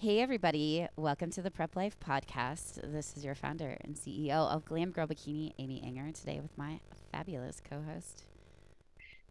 Hey, 0.00 0.20
everybody. 0.20 0.86
Welcome 0.94 1.32
to 1.32 1.42
the 1.42 1.50
Prep 1.50 1.74
Life 1.74 1.98
Podcast. 1.98 2.80
This 2.92 3.16
is 3.16 3.24
your 3.24 3.34
founder 3.34 3.76
and 3.80 3.96
CEO 3.96 4.30
of 4.48 4.64
Glam 4.64 4.92
Girl 4.92 5.08
Bikini, 5.08 5.54
Amy 5.58 5.82
Ehinger, 5.84 6.14
today 6.14 6.38
with 6.38 6.56
my 6.56 6.78
fabulous 7.10 7.60
co 7.68 7.82
host. 7.82 8.22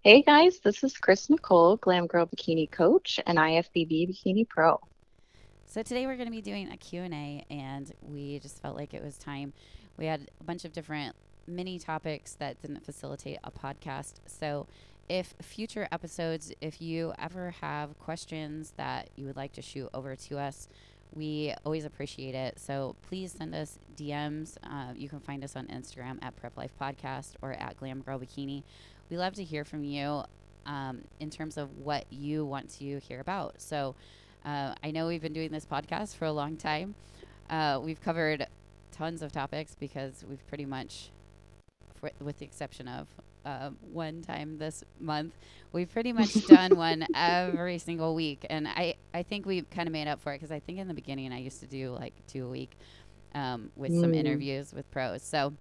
Hey, 0.01 0.23
guys. 0.23 0.59
This 0.59 0.83
is 0.83 0.97
Chris 0.97 1.29
Nicole, 1.29 1.77
Glam 1.77 2.05
Girl 2.05 2.25
Bikini 2.25 2.69
Coach 2.69 3.17
and 3.25 3.37
IFBB 3.37 4.09
Bikini 4.09 4.45
Pro. 4.45 4.81
So 5.67 5.83
today 5.83 6.05
we're 6.05 6.17
going 6.17 6.27
to 6.27 6.35
be 6.35 6.41
doing 6.41 6.69
a 6.69 6.75
Q&A 6.75 7.45
and 7.49 7.89
we 8.01 8.39
just 8.39 8.61
felt 8.61 8.75
like 8.75 8.93
it 8.93 9.01
was 9.01 9.17
time. 9.17 9.53
We 9.95 10.05
had 10.05 10.29
a 10.41 10.43
bunch 10.43 10.65
of 10.65 10.73
different 10.73 11.15
mini 11.47 11.79
topics 11.79 12.33
that 12.39 12.61
didn't 12.61 12.85
facilitate 12.85 13.37
a 13.41 13.51
podcast. 13.51 14.15
So 14.25 14.67
if 15.09 15.33
future 15.41 15.87
episodes, 15.91 16.51
if 16.61 16.81
you 16.81 17.13
ever 17.17 17.51
have 17.61 17.97
questions 17.99 18.73
that 18.77 19.09
you 19.15 19.25
would 19.25 19.37
like 19.37 19.53
to 19.53 19.61
shoot 19.61 19.89
over 19.93 20.15
to 20.15 20.37
us, 20.37 20.67
we 21.13 21.53
always 21.65 21.85
appreciate 21.85 22.35
it. 22.35 22.59
So 22.59 22.95
please 23.07 23.31
send 23.31 23.55
us 23.55 23.79
DMs. 23.95 24.57
Uh, 24.63 24.93
you 24.95 25.07
can 25.09 25.19
find 25.19 25.43
us 25.43 25.55
on 25.55 25.67
Instagram 25.67 26.17
at 26.21 26.35
Prep 26.35 26.57
Life 26.57 26.71
Podcast 26.79 27.33
or 27.41 27.53
at 27.53 27.77
Glam 27.77 28.01
Girl 28.01 28.19
Bikini. 28.19 28.63
We 29.09 29.17
love 29.17 29.33
to 29.35 29.43
hear 29.43 29.63
from 29.63 29.83
you 29.83 30.23
um, 30.65 31.01
in 31.19 31.29
terms 31.29 31.57
of 31.57 31.77
what 31.77 32.05
you 32.11 32.45
want 32.45 32.69
to 32.77 32.99
hear 32.99 33.21
about. 33.21 33.61
So 33.61 33.95
uh, 34.45 34.75
I 34.83 34.91
know 34.91 35.07
we've 35.07 35.21
been 35.21 35.33
doing 35.33 35.51
this 35.51 35.65
podcast 35.65 36.15
for 36.15 36.25
a 36.25 36.31
long 36.31 36.57
time. 36.57 36.95
Uh, 37.49 37.79
we've 37.81 38.01
covered 38.01 38.45
tons 38.91 39.21
of 39.21 39.31
topics 39.31 39.75
because 39.79 40.25
we've 40.27 40.45
pretty 40.47 40.65
much, 40.65 41.11
for, 41.95 42.11
with 42.19 42.39
the 42.39 42.45
exception 42.45 42.87
of 42.89 43.07
uh, 43.47 43.69
one 43.93 44.21
time 44.21 44.57
this 44.57 44.83
month. 44.99 45.33
We've 45.71 45.89
pretty 45.89 46.11
much 46.11 46.45
done 46.47 46.75
one 46.75 47.05
every 47.15 47.77
single 47.77 48.13
week, 48.13 48.45
and 48.49 48.67
I 48.67 48.95
I 49.13 49.23
think 49.23 49.45
we 49.45 49.61
kind 49.61 49.87
of 49.87 49.93
made 49.93 50.07
up 50.07 50.21
for 50.21 50.33
it 50.33 50.37
because 50.37 50.51
I 50.51 50.59
think 50.59 50.79
in 50.79 50.87
the 50.87 50.93
beginning 50.93 51.31
I 51.31 51.39
used 51.39 51.61
to 51.61 51.67
do 51.67 51.91
like 51.91 52.13
two 52.27 52.45
a 52.45 52.49
week 52.49 52.77
um, 53.33 53.71
with 53.75 53.91
mm. 53.91 54.01
some 54.01 54.13
interviews 54.13 54.73
with 54.73 54.89
pros. 54.91 55.23
So 55.23 55.53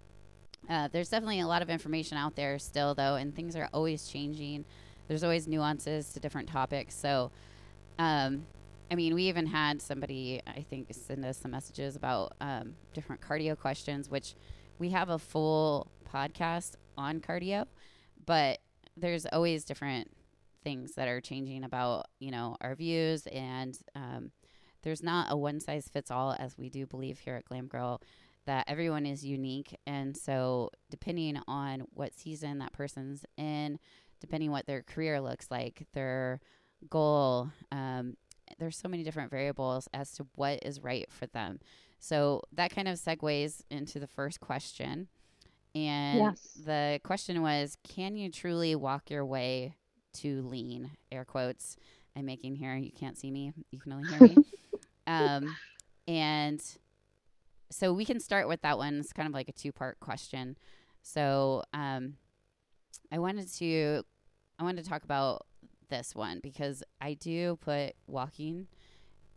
uh, 0.68 0.88
there's 0.88 1.10
definitely 1.10 1.40
a 1.40 1.46
lot 1.46 1.62
of 1.62 1.70
information 1.70 2.18
out 2.18 2.34
there 2.34 2.58
still, 2.58 2.94
though, 2.94 3.14
and 3.14 3.34
things 3.34 3.54
are 3.54 3.68
always 3.72 4.08
changing. 4.08 4.64
There's 5.06 5.22
always 5.22 5.46
nuances 5.46 6.12
to 6.14 6.20
different 6.20 6.48
topics. 6.48 6.94
So, 6.96 7.30
um, 7.98 8.46
I 8.90 8.96
mean, 8.96 9.14
we 9.14 9.24
even 9.24 9.46
had 9.46 9.80
somebody, 9.80 10.42
I 10.46 10.64
think, 10.68 10.88
send 10.92 11.24
us 11.24 11.38
some 11.38 11.52
messages 11.52 11.94
about 11.94 12.32
um, 12.40 12.74
different 12.94 13.20
cardio 13.20 13.56
questions, 13.56 14.10
which 14.10 14.34
we 14.78 14.90
have 14.90 15.08
a 15.08 15.18
full 15.18 15.88
podcast 16.12 16.74
on 16.98 17.20
cardio, 17.20 17.66
but 18.26 18.58
there's 18.96 19.26
always 19.26 19.64
different 19.64 20.10
things 20.64 20.94
that 20.94 21.08
are 21.08 21.20
changing 21.20 21.64
about 21.64 22.06
you 22.18 22.30
know 22.30 22.56
our 22.60 22.74
views. 22.74 23.26
And 23.28 23.78
um, 23.94 24.30
there's 24.82 25.02
not 25.02 25.28
a 25.30 25.36
one 25.36 25.60
size 25.60 25.88
fits 25.88 26.10
all 26.10 26.36
as 26.38 26.58
we 26.58 26.68
do 26.68 26.86
believe 26.86 27.18
here 27.18 27.36
at 27.36 27.44
glam 27.44 27.66
girl 27.66 28.00
that 28.46 28.64
everyone 28.68 29.06
is 29.06 29.24
unique. 29.24 29.76
And 29.86 30.16
so 30.16 30.70
depending 30.90 31.40
on 31.48 31.82
what 31.94 32.14
season 32.18 32.58
that 32.58 32.72
person's 32.72 33.24
in 33.36 33.78
depending 34.20 34.50
what 34.50 34.66
their 34.66 34.82
career 34.82 35.20
looks 35.20 35.50
like 35.50 35.86
their 35.92 36.40
goal 36.88 37.50
um, 37.70 38.16
there's 38.58 38.78
so 38.78 38.88
many 38.88 39.02
different 39.02 39.30
variables 39.30 39.88
as 39.92 40.12
to 40.12 40.26
what 40.34 40.60
is 40.64 40.82
right 40.82 41.10
for 41.10 41.26
them. 41.26 41.58
So 41.98 42.42
that 42.52 42.70
kind 42.70 42.88
of 42.88 42.98
segues 42.98 43.62
into 43.70 43.98
the 43.98 44.06
first 44.06 44.40
question 44.40 45.08
and 45.76 46.18
yes. 46.18 46.58
the 46.64 47.00
question 47.04 47.42
was 47.42 47.76
Can 47.86 48.16
you 48.16 48.30
truly 48.30 48.74
walk 48.74 49.10
your 49.10 49.26
way 49.26 49.76
to 50.14 50.40
lean? 50.42 50.90
Air 51.12 51.26
quotes 51.26 51.76
I'm 52.16 52.24
making 52.24 52.56
here. 52.56 52.74
You 52.76 52.90
can't 52.98 53.18
see 53.18 53.30
me, 53.30 53.52
you 53.70 53.78
can 53.78 53.92
only 53.92 54.08
hear 54.08 54.20
me. 54.20 54.36
um, 55.06 55.54
and 56.08 56.62
so 57.70 57.92
we 57.92 58.06
can 58.06 58.20
start 58.20 58.48
with 58.48 58.62
that 58.62 58.78
one. 58.78 58.94
It's 59.00 59.12
kind 59.12 59.28
of 59.28 59.34
like 59.34 59.48
a 59.50 59.52
two 59.52 59.70
part 59.70 60.00
question. 60.00 60.56
So 61.02 61.62
um, 61.74 62.14
I 63.12 63.18
wanted 63.18 63.52
to 63.56 64.02
I 64.58 64.62
wanted 64.62 64.82
to 64.82 64.88
talk 64.88 65.04
about 65.04 65.44
this 65.90 66.14
one 66.14 66.40
because 66.42 66.82
I 67.02 67.14
do 67.14 67.56
put 67.56 67.92
walking 68.06 68.66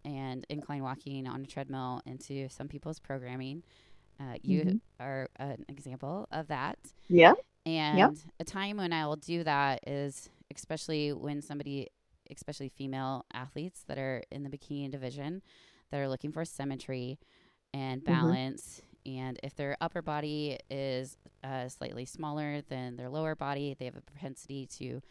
and 0.06 0.46
incline 0.50 0.84
walking 0.84 1.28
on 1.28 1.42
a 1.42 1.46
treadmill 1.46 2.02
into 2.06 2.48
some 2.48 2.70
people's 2.70 3.00
programming. 3.00 3.64
Uh, 4.19 4.35
you 4.41 4.62
mm-hmm. 4.62 4.78
are 5.00 5.30
an 5.38 5.66
example 5.69 6.28
of 6.31 6.47
that. 6.47 6.78
Yeah. 7.07 7.34
And 7.66 7.97
yep. 7.97 8.13
a 8.40 8.44
time 8.44 8.78
when 8.78 8.91
I 8.94 9.06
will 9.06 9.16
do 9.16 9.44
that 9.44 9.88
is 9.88 10.30
especially 10.53 11.13
when 11.13 11.41
somebody, 11.41 11.88
especially 12.31 12.69
female 12.69 13.25
athletes 13.34 13.84
that 13.88 13.97
are 13.97 14.24
in 14.31 14.44
the 14.44 14.50
bikini 14.50 14.90
division, 14.91 15.41
that 15.91 16.00
are 16.00 16.09
looking 16.09 16.31
for 16.31 16.46
symmetry 16.46 17.19
and 17.74 18.03
mm-hmm. 18.03 18.13
balance. 18.13 18.81
Mm-hmm. 18.81 19.19
And 19.19 19.40
if 19.44 19.56
their 19.56 19.78
upper 19.80 20.02
body 20.02 20.57
is 20.69 21.18
uh, 21.44 21.69
slightly 21.69 22.06
smaller 22.06 22.62
than 22.69 22.97
their 22.97 23.09
lower 23.09 23.36
body, 23.36 23.75
they 23.78 23.86
have 23.86 23.96
a 23.96 24.01
propensity 24.01 24.68
to 24.78 25.01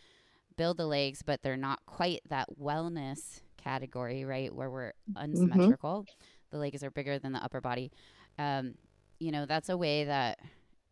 build 0.57 0.77
the 0.77 0.87
legs, 0.87 1.23
but 1.23 1.43
they're 1.43 1.57
not 1.57 1.81
quite 1.87 2.21
that 2.29 2.49
wellness 2.61 3.41
category, 3.57 4.25
right? 4.25 4.55
Where 4.55 4.71
we're 4.71 4.93
mm-hmm. 5.11 5.19
unsymmetrical. 5.19 6.03
Mm-hmm. 6.03 6.51
The 6.51 6.59
legs 6.59 6.83
are 6.83 6.91
bigger 6.91 7.19
than 7.19 7.33
the 7.33 7.43
upper 7.43 7.61
body. 7.61 7.91
Um, 8.39 8.75
you 9.19 9.31
know, 9.31 9.47
that's 9.47 9.69
a 9.69 9.77
way 9.77 10.05
that 10.05 10.39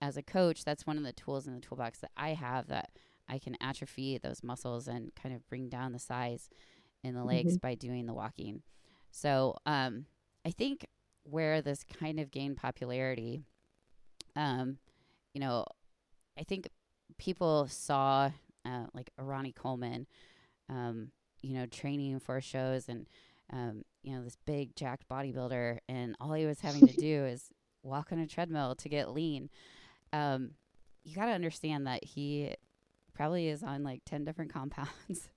as 0.01 0.17
a 0.17 0.23
coach, 0.23 0.65
that's 0.65 0.87
one 0.87 0.99
of 0.99 1.05
the 1.05 1.13
tools 1.13 1.47
in 1.47 1.55
the 1.55 1.61
toolbox 1.61 2.01
that 2.01 2.11
I 2.17 2.31
have 2.31 2.69
that 2.69 2.91
I 3.29 3.39
can 3.39 3.57
atrophy 3.61 4.19
those 4.19 4.43
muscles 4.43 4.89
and 4.89 5.15
kind 5.15 5.35
of 5.35 5.47
bring 5.49 5.69
down 5.69 5.93
the 5.93 5.99
size 5.99 6.49
in 7.03 7.15
the 7.15 7.25
legs 7.25 7.55
mm-hmm. 7.55 7.67
by 7.67 7.75
doing 7.75 8.07
the 8.07 8.15
walking. 8.15 8.63
So, 9.11 9.57
um, 9.65 10.07
I 10.45 10.51
think 10.51 10.87
where 11.25 11.61
this 11.61 11.83
kind 11.83 12.21
of 12.21 12.31
gained 12.31 12.57
popularity, 12.57 13.43
um, 14.37 14.79
you 15.35 15.41
know, 15.41 15.65
I 16.39 16.45
think 16.45 16.69
people 17.19 17.67
saw 17.69 18.31
uh, 18.65 18.87
like 18.93 19.11
Ronnie 19.19 19.53
Coleman, 19.53 20.07
um, 20.69 21.11
you 21.43 21.55
know, 21.55 21.67
training 21.67 22.21
for 22.21 22.41
shows 22.41 22.89
and, 22.89 23.07
um, 23.53 23.83
you 24.03 24.15
know, 24.15 24.23
this 24.23 24.37
big 24.47 24.77
jacked 24.77 25.09
bodybuilder, 25.09 25.79
and 25.89 26.17
all 26.21 26.33
he 26.33 26.47
was 26.47 26.61
having 26.61 26.87
to 26.87 26.97
do 27.01 27.25
is 27.25 27.51
walk 27.87 28.13
on 28.13 28.19
a 28.19 28.27
treadmill 28.27 28.75
to 28.77 28.89
get 28.89 29.13
lean. 29.13 29.49
Um, 30.13 30.53
you 31.05 31.15
got 31.15 31.27
to 31.27 31.33
understand 31.33 31.87
that 31.87 32.05
he 32.05 32.55
probably 33.15 33.49
is 33.49 33.63
on 33.63 33.83
like 33.83 34.03
10 34.05 34.25
different 34.25 34.53
compounds. 34.53 34.91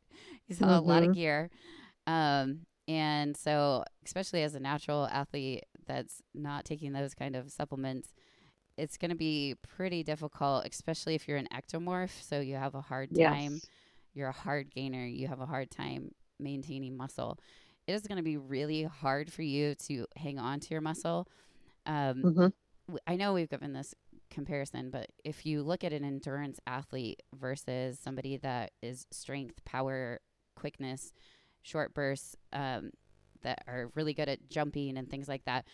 He's 0.45 0.61
on 0.61 0.69
mm-hmm. 0.69 0.77
a 0.77 0.81
lot 0.81 1.03
of 1.03 1.09
mm-hmm. 1.09 1.19
gear. 1.19 1.49
Um, 2.07 2.61
and 2.87 3.37
so, 3.37 3.83
especially 4.03 4.41
as 4.41 4.55
a 4.55 4.59
natural 4.59 5.07
athlete 5.11 5.65
that's 5.85 6.23
not 6.33 6.65
taking 6.65 6.91
those 6.91 7.13
kind 7.13 7.35
of 7.35 7.51
supplements, 7.51 8.09
it's 8.77 8.97
going 8.97 9.11
to 9.11 9.17
be 9.17 9.55
pretty 9.75 10.03
difficult, 10.03 10.65
especially 10.65 11.13
if 11.13 11.27
you're 11.27 11.37
an 11.37 11.47
ectomorph. 11.53 12.23
So 12.23 12.39
you 12.39 12.55
have 12.55 12.75
a 12.75 12.81
hard 12.81 13.13
time. 13.15 13.53
Yes. 13.53 13.65
You're 14.13 14.29
a 14.29 14.33
hard 14.33 14.71
gainer. 14.73 15.05
You 15.05 15.27
have 15.27 15.39
a 15.39 15.45
hard 15.45 15.69
time 15.69 16.11
maintaining 16.39 16.97
muscle. 16.97 17.37
It 17.87 17.93
is 17.93 18.01
going 18.03 18.17
to 18.17 18.23
be 18.23 18.37
really 18.37 18.83
hard 18.83 19.31
for 19.31 19.43
you 19.43 19.75
to 19.87 20.07
hang 20.15 20.39
on 20.39 20.59
to 20.61 20.67
your 20.71 20.81
muscle 20.81 21.27
um, 21.89 22.21
mm-hmm. 22.23 22.95
I 23.07 23.15
know 23.15 23.33
we've 23.33 23.49
given 23.49 23.73
this 23.73 23.95
comparison, 24.29 24.91
but 24.91 25.07
if 25.23 25.43
you 25.43 25.63
look 25.63 25.83
at 25.83 25.91
an 25.91 26.03
endurance 26.05 26.59
athlete 26.67 27.23
versus 27.33 27.99
somebody 27.99 28.37
that 28.37 28.71
is 28.83 29.07
strength, 29.09 29.65
power, 29.65 30.21
quickness, 30.55 31.11
short 31.63 31.95
bursts, 31.95 32.35
um, 32.53 32.91
that 33.41 33.63
are 33.67 33.89
really 33.95 34.13
good 34.13 34.29
at 34.29 34.49
jumping 34.49 34.97
and 34.97 35.09
things 35.09 35.27
like 35.27 35.45
that, 35.45 35.65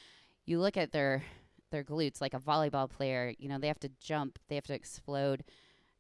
you 0.46 0.60
look 0.60 0.78
at 0.78 0.94
their 0.94 1.24
their 1.72 1.84
glutes 1.84 2.22
like 2.22 2.34
a 2.34 2.40
volleyball 2.40 2.90
player. 2.90 3.34
You 3.38 3.50
know, 3.50 3.58
they 3.58 3.68
have 3.68 3.80
to 3.80 3.92
jump, 4.00 4.40
they 4.48 4.56
have 4.56 4.68
to 4.68 4.74
explode, 4.74 5.44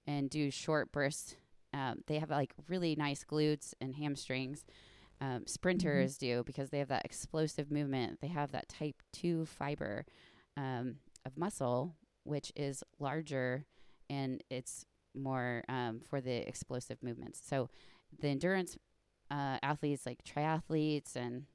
and 0.07 0.29
do 0.29 0.49
short 0.49 0.93
bursts. 0.93 1.35
Um, 1.73 2.03
they 2.07 2.19
have 2.19 2.29
like 2.29 2.53
really 2.69 2.95
nice 2.95 3.25
glutes 3.25 3.73
and 3.81 3.95
hamstrings 3.95 4.63
um, 5.21 5.47
sprinters 5.47 6.17
mm-hmm. 6.17 6.25
do 6.25 6.43
because 6.43 6.69
they 6.69 6.79
have 6.79 6.89
that 6.89 7.05
explosive 7.05 7.71
movement. 7.71 8.19
They 8.21 8.27
have 8.27 8.51
that 8.51 8.69
type 8.69 9.01
2 9.13 9.45
fiber 9.45 10.05
um, 10.57 10.95
of 11.25 11.37
muscle, 11.37 11.95
which 12.23 12.51
is 12.55 12.83
larger 12.99 13.65
and 14.09 14.43
it's 14.49 14.85
more 15.15 15.63
um, 15.69 16.01
for 16.09 16.21
the 16.21 16.47
explosive 16.47 17.01
movements. 17.01 17.41
So 17.43 17.69
the 18.19 18.27
endurance 18.27 18.77
uh, 19.31 19.57
athletes, 19.63 20.05
like 20.05 20.23
triathletes 20.23 21.15
and 21.15 21.45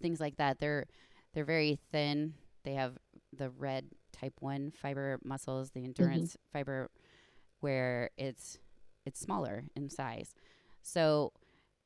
things 0.00 0.20
like 0.20 0.36
that, 0.36 0.58
they're 0.58 0.86
they're 1.34 1.44
very 1.44 1.78
thin. 1.92 2.34
They 2.64 2.74
have 2.74 2.96
the 3.32 3.50
red 3.50 3.86
type 4.12 4.34
one 4.40 4.72
fiber 4.72 5.18
muscles, 5.22 5.70
the 5.70 5.84
endurance 5.84 6.32
mm-hmm. 6.32 6.58
fiber, 6.58 6.90
where 7.60 8.10
it's 8.16 8.58
it's 9.04 9.20
smaller 9.20 9.64
in 9.76 9.90
size. 9.90 10.34
So 10.82 11.32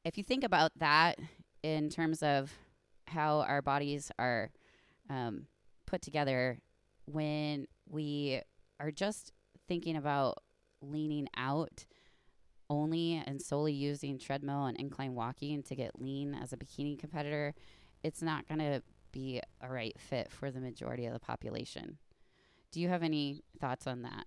if 0.05 0.17
you 0.17 0.25
think 0.25 0.44
about 0.44 0.73
that 0.76 1.19
in 1.62 1.88
terms 1.88 2.23
of 2.23 2.52
how 3.06 3.41
our 3.41 3.62
bodies 3.62 4.11
are 4.19 4.50
um, 5.08 5.47
put 5.87 6.02
together, 6.02 6.58
when 7.06 7.67
we 7.88 8.41
are 8.79 8.91
just 8.91 9.32
thinking 9.69 9.97
about 9.97 10.38
leaning 10.81 11.29
out 11.37 11.85
only 12.70 13.23
and 13.26 13.43
solely 13.43 13.73
using 13.73 14.19
treadmill 14.19 14.67
and 14.67 14.79
incline 14.79 15.14
walking 15.14 15.62
to 15.64 15.75
get 15.75 16.00
lean 16.00 16.35
as 16.35 16.53
a 16.53 16.56
bikini 16.56 16.99
competitor, 16.99 17.55
it's 18.03 18.23
not 18.23 18.46
going 18.49 18.61
to 18.61 18.82
be 19.12 19.41
a 19.61 19.69
right 19.69 19.96
fit 19.99 20.31
for 20.31 20.50
the 20.50 20.61
majority 20.61 21.05
of 21.06 21.12
the 21.12 21.19
population. 21.19 21.99
Do 22.70 22.81
you 22.81 22.88
have 22.88 23.03
any 23.03 23.43
thoughts 23.61 23.87
on 23.88 24.03
that? 24.03 24.26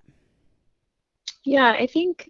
Yeah, 1.45 1.71
I 1.71 1.87
think 1.87 2.29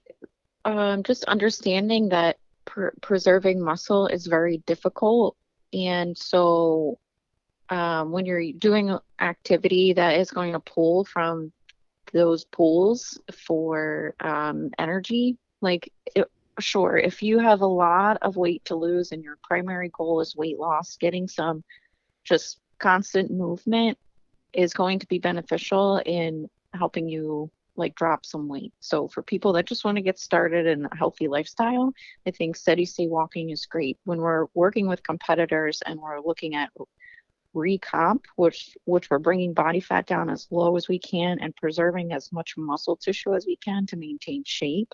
um, 0.66 1.04
just 1.04 1.24
understanding 1.25 2.10
that 2.10 2.38
preserving 2.65 3.62
muscle 3.62 4.07
is 4.07 4.27
very 4.27 4.57
difficult. 4.65 5.36
And 5.74 6.18
so 6.18 7.00
um, 7.69 8.12
when 8.12 8.25
you're 8.25 8.51
doing 8.54 8.98
activity 9.19 9.94
that 9.94 10.19
is 10.19 10.31
going 10.31 10.54
to 10.54 10.60
pull 10.60 11.06
from 11.06 11.51
those 12.12 12.45
pools 12.45 13.19
for 13.33 14.15
um, 14.19 14.69
energy, 14.77 15.38
like 15.62 15.92
it, 16.15 16.30
sure, 16.60 16.98
if 16.98 17.24
you 17.24 17.39
have 17.39 17.62
a 17.62 17.65
lot 17.65 18.18
of 18.21 18.36
weight 18.36 18.63
to 18.65 18.75
lose 18.75 19.12
and 19.12 19.24
your 19.24 19.38
primary 19.44 19.89
goal 19.89 20.21
is 20.21 20.36
weight 20.36 20.60
loss, 20.60 20.98
getting 20.98 21.27
some 21.27 21.63
just 22.24 22.60
constant 22.80 23.31
movement 23.31 23.98
is 24.54 24.74
going 24.74 25.00
to 25.00 25.07
be 25.07 25.18
beneficial 25.18 26.01
in 26.06 26.48
helping 26.74 27.07
you 27.07 27.50
like 27.75 27.96
drop 27.96 28.25
some 28.25 28.48
weight. 28.48 28.74
So 28.80 29.08
for 29.08 29.24
people 29.24 29.54
that 29.54 29.66
just 29.66 29.84
want 29.84 29.98
to 29.98 30.04
get 30.04 30.20
started 30.20 30.66
in 30.66 30.86
a 30.86 30.96
healthy 30.96 31.28
lifestyle, 31.28 31.94
I 32.28 32.31
think 32.31 32.56
steady 32.56 32.86
state 32.86 33.10
walking 33.10 33.50
is 33.50 33.66
great. 33.66 33.98
When 34.04 34.20
we're 34.20 34.46
working 34.54 34.88
with 34.88 35.04
competitors 35.04 35.81
and 35.86 36.00
we're 36.00 36.20
looking 36.20 36.56
at 36.56 36.70
recomp, 37.56 38.22
which 38.36 38.75
which 38.86 39.10
we're 39.10 39.20
bringing 39.20 39.54
body 39.54 39.80
fat 39.80 40.06
down 40.06 40.30
as 40.30 40.48
low 40.52 40.75
as 40.75 40.88
we 40.88 41.00
can 41.00 41.40
and 41.40 41.56
preserving 41.56 42.12
as 42.12 42.31
much 42.31 42.56
muscle 42.58 42.96
tissue 42.96 43.36
as 43.36 43.46
we 43.46 43.56
can 43.58 43.86
to 43.88 43.96
maintain 43.96 44.44
shape. 44.46 44.94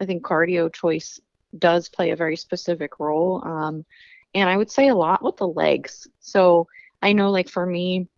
I 0.00 0.06
think 0.06 0.22
cardio 0.22 0.72
choice 0.72 1.20
does 1.58 1.88
play 1.88 2.10
a 2.10 2.16
very 2.16 2.36
specific 2.36 3.00
role. 3.00 3.42
Um, 3.44 3.84
and 4.34 4.48
I 4.48 4.56
would 4.56 4.70
say 4.70 4.88
a 4.88 4.94
lot 4.94 5.24
with 5.24 5.36
the 5.36 5.48
legs. 5.48 6.06
So 6.20 6.68
I 7.02 7.12
know, 7.12 7.30
like 7.30 7.48
for 7.48 7.64
me, 7.64 8.08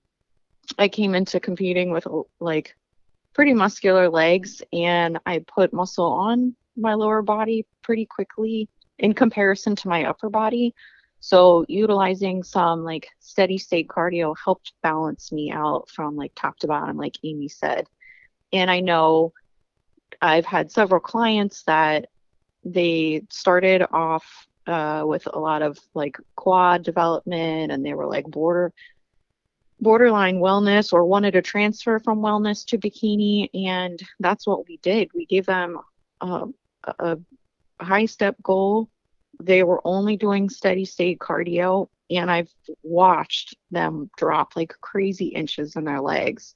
I 0.78 0.88
came 0.88 1.14
into 1.14 1.40
competing 1.40 1.90
with 1.90 2.06
like 2.38 2.76
pretty 3.34 3.54
muscular 3.54 4.08
legs, 4.08 4.62
and 4.72 5.18
I 5.26 5.44
put 5.46 5.72
muscle 5.72 6.10
on 6.12 6.54
my 6.76 6.94
lower 6.94 7.22
body 7.22 7.66
pretty 7.82 8.06
quickly 8.06 8.68
in 8.98 9.14
comparison 9.14 9.76
to 9.76 9.88
my 9.88 10.04
upper 10.04 10.28
body. 10.28 10.74
So 11.20 11.64
utilizing 11.68 12.42
some 12.42 12.82
like 12.82 13.08
steady 13.20 13.58
state 13.58 13.88
cardio 13.88 14.34
helped 14.42 14.72
balance 14.82 15.32
me 15.32 15.50
out 15.50 15.88
from 15.90 16.16
like 16.16 16.32
top 16.34 16.58
to 16.58 16.66
bottom, 16.66 16.96
like 16.96 17.16
Amy 17.22 17.48
said. 17.48 17.86
And 18.52 18.70
I 18.70 18.80
know 18.80 19.32
I've 20.20 20.46
had 20.46 20.72
several 20.72 21.00
clients 21.00 21.62
that 21.64 22.06
they 22.64 23.22
started 23.30 23.86
off 23.92 24.46
uh, 24.66 25.04
with 25.06 25.26
a 25.32 25.38
lot 25.38 25.62
of 25.62 25.78
like 25.94 26.16
quad 26.36 26.82
development 26.82 27.72
and 27.72 27.84
they 27.84 27.94
were 27.94 28.06
like 28.06 28.26
border 28.26 28.72
borderline 29.80 30.36
wellness 30.36 30.92
or 30.92 31.04
wanted 31.04 31.32
to 31.32 31.42
transfer 31.42 31.98
from 31.98 32.20
wellness 32.20 32.64
to 32.64 32.78
bikini 32.78 33.48
and 33.54 34.02
that's 34.20 34.46
what 34.46 34.68
we 34.68 34.76
did 34.78 35.10
we 35.14 35.26
gave 35.26 35.46
them 35.46 35.78
a, 36.20 36.46
a 36.98 37.18
high 37.80 38.06
step 38.06 38.36
goal 38.42 38.90
they 39.42 39.62
were 39.62 39.80
only 39.84 40.16
doing 40.16 40.50
steady 40.50 40.84
state 40.84 41.18
cardio 41.18 41.88
and 42.10 42.30
i've 42.30 42.50
watched 42.82 43.56
them 43.70 44.10
drop 44.16 44.54
like 44.54 44.74
crazy 44.80 45.26
inches 45.26 45.76
in 45.76 45.84
their 45.84 46.00
legs 46.00 46.54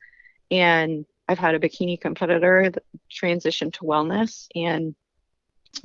and 0.50 1.06
i've 1.28 1.38
had 1.38 1.54
a 1.54 1.58
bikini 1.58 1.98
competitor 1.98 2.70
transition 3.10 3.70
to 3.70 3.80
wellness 3.80 4.48
and 4.54 4.94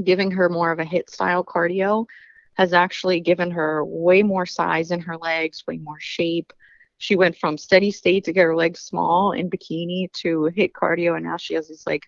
giving 0.04 0.32
her 0.32 0.50
more 0.50 0.72
of 0.72 0.80
a 0.80 0.86
HIIT 0.86 1.10
style 1.10 1.44
cardio 1.44 2.06
has 2.54 2.74
actually 2.74 3.22
given 3.22 3.52
her 3.52 3.84
way 3.86 4.22
more 4.22 4.46
size 4.46 4.92
in 4.92 5.00
her 5.00 5.18
legs, 5.18 5.64
way 5.66 5.78
more 5.78 6.00
shape. 6.00 6.52
She 7.00 7.16
went 7.16 7.38
from 7.38 7.58
steady 7.58 7.92
state 7.92 8.26
to 8.26 8.34
get 8.34 8.44
her 8.44 8.56
legs 8.56 8.82
small 8.82 9.32
in 9.32 9.50
bikini 9.50 10.12
to 10.22 10.52
HIIT 10.56 10.74
cardio, 10.74 11.16
and 11.16 11.26
now 11.26 11.38
she 11.38 11.54
has 11.56 11.70
these 11.70 11.88
like 11.88 12.04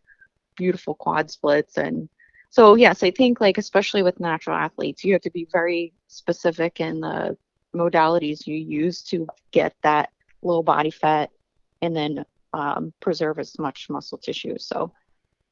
beautiful 0.56 0.96
quad 0.96 1.32
splits. 1.32 1.78
And 1.78 2.10
so, 2.50 2.76
yes, 2.76 3.02
I 3.02 3.12
think 3.12 3.40
like 3.40 3.58
especially 3.58 4.04
with 4.04 4.20
natural 4.20 4.58
athletes, 4.58 5.04
you 5.04 5.14
have 5.14 5.22
to 5.22 5.32
be 5.32 5.48
very 5.52 5.94
specific 6.08 6.82
in 6.82 7.00
the 7.00 7.38
modalities 7.74 8.46
you 8.46 8.58
use 8.58 9.02
to 9.04 9.28
get 9.52 9.74
that 9.82 10.10
low 10.42 10.62
body 10.62 10.92
fat 10.92 11.30
and 11.82 11.96
then 11.96 12.26
um, 12.54 12.94
preserve 13.00 13.40
as 13.40 13.58
much 13.58 13.90
muscle 13.90 14.18
tissue. 14.18 14.58
So, 14.58 14.92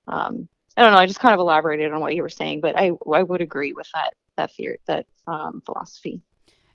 um, 0.10 0.50
I 0.76 0.84
don't 0.84 0.92
know. 0.92 1.00
I 1.00 1.06
just 1.06 1.22
kind 1.22 1.34
of 1.34 1.40
elaborated 1.40 1.94
on 1.94 2.02
what 2.02 2.14
you 2.14 2.24
were 2.24 2.30
saying, 2.30 2.60
but 2.60 2.78
I 2.78 2.92
I 3.12 3.24
would 3.24 3.42
agree 3.42 3.72
with 3.72 3.88
that 3.94 4.14
that 4.36 4.52
fear 4.52 4.78
that 4.88 5.06
um, 5.28 5.62
philosophy. 5.66 6.22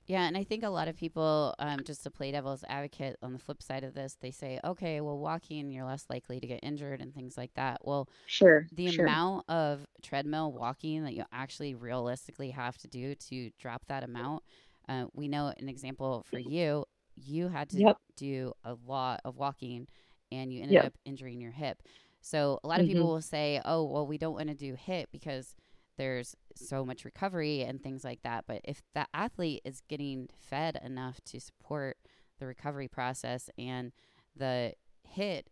Yeah, 0.07 0.27
and 0.27 0.37
I 0.37 0.43
think 0.43 0.63
a 0.63 0.69
lot 0.69 0.87
of 0.87 0.95
people, 0.95 1.55
um, 1.57 1.81
just 1.83 2.03
to 2.03 2.11
play 2.11 2.31
devil's 2.31 2.63
advocate 2.67 3.17
on 3.23 3.33
the 3.33 3.39
flip 3.39 3.63
side 3.63 3.83
of 3.83 3.95
this, 3.95 4.17
they 4.21 4.29
say, 4.29 4.59
okay, 4.63 5.01
well, 5.01 5.17
walking, 5.17 5.71
you're 5.71 5.85
less 5.85 6.05
likely 6.09 6.39
to 6.39 6.45
get 6.45 6.59
injured 6.61 7.01
and 7.01 7.13
things 7.13 7.37
like 7.37 7.53
that. 7.55 7.79
Well, 7.83 8.07
sure. 8.27 8.67
The 8.71 8.91
sure. 8.91 9.05
amount 9.05 9.49
of 9.49 9.87
treadmill 10.03 10.51
walking 10.51 11.03
that 11.05 11.15
you 11.15 11.23
actually 11.31 11.73
realistically 11.73 12.51
have 12.51 12.77
to 12.79 12.87
do 12.87 13.15
to 13.15 13.49
drop 13.57 13.83
that 13.87 14.03
amount, 14.03 14.43
uh, 14.87 15.05
we 15.13 15.27
know 15.27 15.51
an 15.57 15.69
example 15.69 16.23
for 16.29 16.37
you, 16.37 16.85
you 17.15 17.47
had 17.47 17.69
to 17.69 17.77
yep. 17.77 17.97
do 18.15 18.53
a 18.63 18.75
lot 18.85 19.21
of 19.25 19.37
walking 19.37 19.87
and 20.31 20.53
you 20.53 20.61
ended 20.61 20.73
yep. 20.73 20.85
up 20.85 20.93
injuring 21.05 21.41
your 21.41 21.51
hip. 21.51 21.81
So 22.21 22.59
a 22.63 22.67
lot 22.67 22.79
of 22.79 22.85
mm-hmm. 22.85 22.95
people 22.95 23.07
will 23.07 23.21
say, 23.21 23.61
"Oh, 23.65 23.83
well, 23.85 24.07
we 24.07 24.17
don't 24.17 24.33
want 24.33 24.49
to 24.49 24.55
do 24.55 24.73
hip 24.73 25.09
because 25.11 25.55
there's 25.97 26.35
so 26.55 26.85
much 26.85 27.05
recovery 27.05 27.61
and 27.61 27.81
things 27.81 28.03
like 28.03 28.21
that." 28.23 28.45
But 28.47 28.61
if 28.63 28.81
the 28.93 29.07
athlete 29.13 29.61
is 29.65 29.81
getting 29.87 30.29
fed 30.37 30.79
enough 30.83 31.21
to 31.25 31.39
support 31.39 31.97
the 32.39 32.45
recovery 32.45 32.87
process 32.87 33.49
and 33.57 33.91
the 34.35 34.73
HIIT 35.17 35.43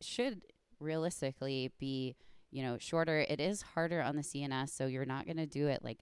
should 0.00 0.42
realistically 0.80 1.72
be, 1.78 2.16
you 2.50 2.62
know, 2.62 2.78
shorter. 2.78 3.20
It 3.20 3.40
is 3.40 3.62
harder 3.62 4.00
on 4.00 4.16
the 4.16 4.22
CNS, 4.22 4.70
so 4.70 4.86
you're 4.86 5.04
not 5.04 5.26
going 5.26 5.36
to 5.38 5.46
do 5.46 5.66
it 5.68 5.82
like 5.82 5.98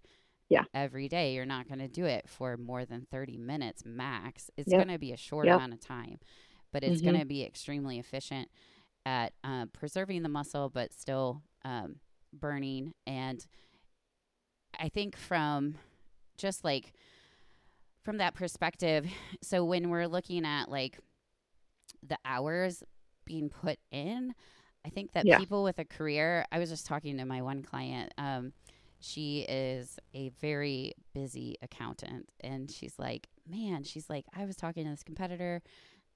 yeah. 0.48 0.64
every 0.74 1.08
day. 1.08 1.34
You're 1.34 1.46
not 1.46 1.68
going 1.68 1.78
to 1.78 1.88
do 1.88 2.04
it 2.04 2.28
for 2.28 2.56
more 2.56 2.84
than 2.84 3.06
30 3.10 3.38
minutes 3.38 3.82
max. 3.84 4.50
It's 4.56 4.70
yep. 4.70 4.78
going 4.78 4.92
to 4.92 4.98
be 4.98 5.12
a 5.12 5.16
short 5.16 5.46
yep. 5.46 5.56
amount 5.56 5.72
of 5.72 5.80
time, 5.80 6.18
but 6.72 6.84
it's 6.84 7.00
mm-hmm. 7.00 7.10
going 7.10 7.20
to 7.20 7.26
be 7.26 7.44
extremely 7.44 7.98
efficient 7.98 8.48
at 9.04 9.32
uh, 9.44 9.66
preserving 9.72 10.22
the 10.22 10.28
muscle 10.28 10.68
but 10.68 10.92
still 10.92 11.42
um, 11.64 11.96
burning. 12.32 12.92
And 13.06 13.44
I 14.78 14.88
think 14.88 15.16
from 15.16 15.76
just 16.36 16.64
like 16.64 16.92
from 18.02 18.18
that 18.18 18.34
perspective, 18.34 19.06
so 19.42 19.64
when 19.64 19.90
we're 19.90 20.06
looking 20.06 20.44
at 20.44 20.70
like 20.70 20.98
the 22.06 22.18
hours 22.24 22.82
being 23.24 23.48
put 23.48 23.78
in, 23.90 24.34
I 24.84 24.90
think 24.90 25.12
that 25.12 25.26
yeah. 25.26 25.38
people 25.38 25.64
with 25.64 25.78
a 25.78 25.84
career, 25.84 26.44
I 26.52 26.58
was 26.58 26.70
just 26.70 26.86
talking 26.86 27.18
to 27.18 27.24
my 27.24 27.42
one 27.42 27.62
client. 27.62 28.12
Um, 28.18 28.52
she 29.00 29.40
is 29.48 29.98
a 30.14 30.30
very 30.40 30.94
busy 31.12 31.56
accountant. 31.60 32.28
And 32.40 32.70
she's 32.70 32.98
like, 32.98 33.28
man, 33.48 33.84
she's 33.84 34.08
like, 34.08 34.24
I 34.34 34.44
was 34.44 34.56
talking 34.56 34.84
to 34.84 34.90
this 34.90 35.02
competitor 35.02 35.62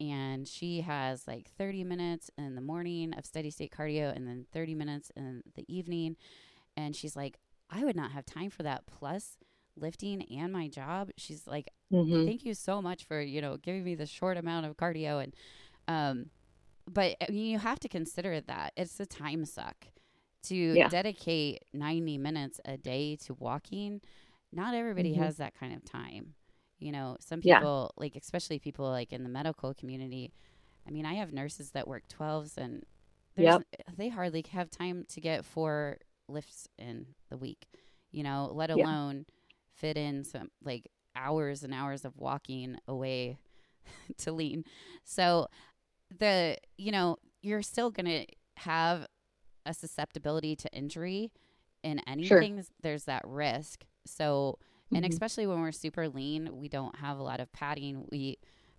and 0.01 0.49
she 0.49 0.81
has 0.81 1.27
like 1.27 1.51
30 1.59 1.85
minutes 1.85 2.31
in 2.39 2.55
the 2.55 2.61
morning 2.61 3.13
of 3.15 3.27
steady 3.27 3.51
state 3.51 3.73
cardio 3.77 4.15
and 4.15 4.27
then 4.27 4.47
30 4.53 4.75
minutes 4.75 5.13
in 5.15 5.43
the 5.57 5.65
evening 5.69 6.17
and 6.77 6.97
she's 6.97 7.15
like 7.15 7.39
i 7.71 7.85
would 7.85 7.97
not 7.97 8.13
have 8.13 8.25
time 8.25 8.51
for 8.51 8.63
that 8.63 8.85
plus 8.87 9.39
lifting 9.77 10.23
and 10.37 10.53
my 10.53 10.69
job 10.69 11.11
she's 11.17 11.47
like 11.47 11.69
mm-hmm. 11.93 12.27
thank 12.27 12.45
you 12.45 12.55
so 12.55 12.83
much 12.83 13.05
for 13.05 13.21
you 13.21 13.41
know 13.41 13.57
giving 13.57 13.85
me 13.85 13.95
the 13.95 14.07
short 14.07 14.37
amount 14.37 14.67
of 14.67 14.77
cardio 14.77 15.23
and 15.23 15.35
um 15.89 16.27
but 16.93 17.15
I 17.21 17.31
mean, 17.31 17.47
you 17.47 17.59
have 17.61 17.79
to 17.81 17.89
consider 17.89 18.41
that 18.41 18.73
it's 18.77 18.99
a 18.99 19.07
time 19.07 19.45
suck 19.45 19.77
to 20.45 20.57
yeah. 20.57 20.89
dedicate 20.89 21.65
90 21.73 22.19
minutes 22.19 22.61
a 22.65 22.77
day 22.77 23.17
to 23.27 23.35
walking 23.35 24.01
not 24.53 24.75
everybody 24.75 25.13
mm-hmm. 25.13 25.23
has 25.23 25.37
that 25.37 25.55
kind 25.59 25.75
of 25.75 25.85
time 25.85 26.35
you 26.81 26.93
know, 26.93 27.17
some 27.21 27.41
people 27.41 27.93
yeah. 27.95 28.03
like 28.03 28.17
especially 28.17 28.59
people 28.59 28.89
like 28.91 29.13
in 29.13 29.23
the 29.23 29.29
medical 29.29 29.75
community. 29.75 30.33
I 30.89 30.91
mean, 30.91 31.05
I 31.05 31.15
have 31.15 31.33
nurses 31.33 31.71
that 31.73 31.87
work 31.87 32.05
12s 32.09 32.57
and 32.57 32.85
yep. 33.37 33.63
they 33.97 34.09
hardly 34.09 34.45
have 34.51 34.71
time 34.71 35.05
to 35.11 35.21
get 35.21 35.45
four 35.45 35.99
lifts 36.31 36.69
in 36.79 37.07
the 37.29 37.37
week, 37.37 37.67
you 38.11 38.23
know, 38.23 38.51
let 38.53 38.71
alone 38.71 39.27
yeah. 39.29 39.35
fit 39.75 39.97
in 39.97 40.25
some 40.25 40.51
like 40.63 40.91
hours 41.17 41.63
and 41.63 41.75
hours 41.75 42.05
of 42.05 42.17
walking 42.17 42.77
away 42.87 43.39
to 44.19 44.33
lean. 44.33 44.65
So 45.05 45.49
the, 46.19 46.57
you 46.77 46.93
know, 46.93 47.19
you're 47.43 47.63
still 47.63 47.91
going 47.91 48.07
to 48.07 48.27
have 48.59 49.07
a 49.67 49.75
susceptibility 49.75 50.57
to 50.57 50.73
injury 50.73 51.33
in 51.83 52.01
anything. 52.07 52.57
Sure. 52.57 52.65
There's 52.83 53.05
that 53.05 53.23
risk. 53.27 53.85
So 54.07 54.59
and 54.93 55.05
mm-hmm. 55.05 55.13
especially 55.13 55.47
when 55.47 55.61
we're 55.61 55.73
super 55.73 56.09
lean, 56.09 56.49
we 56.53 56.69
don't 56.69 56.97
have 56.97 57.19
a 57.19 57.23
lot 57.23 57.41
of 57.41 57.53
padding. 57.53 58.07
We 58.11 58.39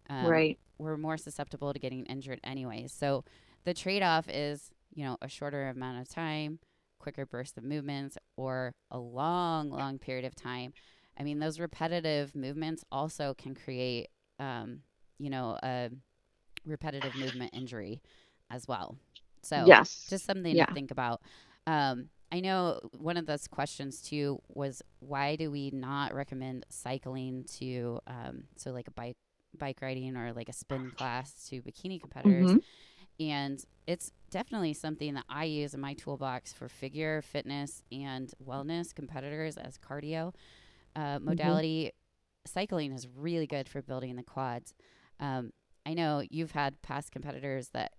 um, 0.10 0.26
right. 0.26 0.60
We're 0.78 0.98
more 0.98 1.18
susceptible 1.18 1.72
to 1.74 1.80
getting 1.80 2.06
injured 2.06 2.40
anyway. 2.44 2.88
So 2.88 3.24
the 3.64 3.74
trade 3.74 4.04
off 4.04 4.28
is 4.28 4.72
you 4.94 5.06
know 5.06 5.18
a 5.22 5.30
shorter 5.30 5.70
amount 5.70 6.02
of 6.02 6.10
time, 6.10 6.60
quicker 7.02 7.26
bursts 7.26 7.58
of 7.58 7.64
movements, 7.64 8.18
or 8.38 8.74
a 8.92 8.98
long, 9.00 9.70
long 9.70 10.00
period 10.00 10.26
of 10.26 10.36
time. 10.36 10.74
I 11.20 11.24
mean, 11.24 11.40
those 11.40 11.60
repetitive 11.60 12.36
movements 12.36 12.84
also 12.92 13.34
can 13.38 13.54
create, 13.56 14.08
um, 14.40 14.80
you 15.20 15.30
know, 15.30 15.58
a 15.64 15.90
repetitive 16.66 17.16
movement 17.16 17.52
injury 17.54 18.02
as 18.50 18.68
well. 18.68 18.98
So, 19.42 19.66
yes. 19.68 20.06
just 20.10 20.26
something 20.26 20.56
Yeah. 20.56 20.66
to 20.66 20.74
think 20.74 20.92
about. 20.92 21.22
Um, 21.68 22.10
I 22.32 22.40
know 22.40 22.80
one 22.98 23.18
of 23.18 23.26
those 23.26 23.48
questions 23.48 24.02
too 24.02 24.42
was 24.48 24.82
why 25.00 25.36
do 25.36 25.52
we 25.52 25.70
not 25.72 26.14
recommend 26.14 26.66
cycling 26.70 27.44
to, 27.60 28.00
um, 28.08 28.44
so 28.56 28.72
like 28.72 28.88
a 28.88 28.92
bike 28.92 29.18
bike 29.58 29.80
riding 29.82 30.16
or 30.16 30.32
like 30.34 30.48
a 30.48 30.54
spin 30.54 30.90
class 30.90 31.34
to 31.50 31.62
bikini 31.62 32.00
competitors? 32.00 32.54
Mhm. 32.54 32.62
And 33.22 33.64
it's 33.88 34.12
definitely 34.32 34.74
something 34.74 35.14
that 35.16 35.26
I 35.30 35.46
use 35.46 35.74
in 35.76 35.82
my 35.82 35.94
toolbox 35.94 36.54
for 36.54 36.70
figure, 36.70 37.22
fitness, 37.22 37.84
and 37.92 38.32
wellness 38.46 38.96
competitors 38.96 39.58
as 39.58 39.78
cardio 39.78 40.34
uh, 40.96 41.20
modality. 41.22 41.92
Cycling 42.46 42.92
is 42.94 43.08
really 43.16 43.48
good 43.48 43.70
for 43.70 43.82
building 43.82 44.16
the 44.16 44.24
quads. 44.24 44.74
Um, 45.20 45.52
I 45.86 45.94
know 45.94 46.24
you've 46.30 46.52
had 46.52 46.82
past 46.82 47.12
competitors 47.12 47.70
that 47.74 47.92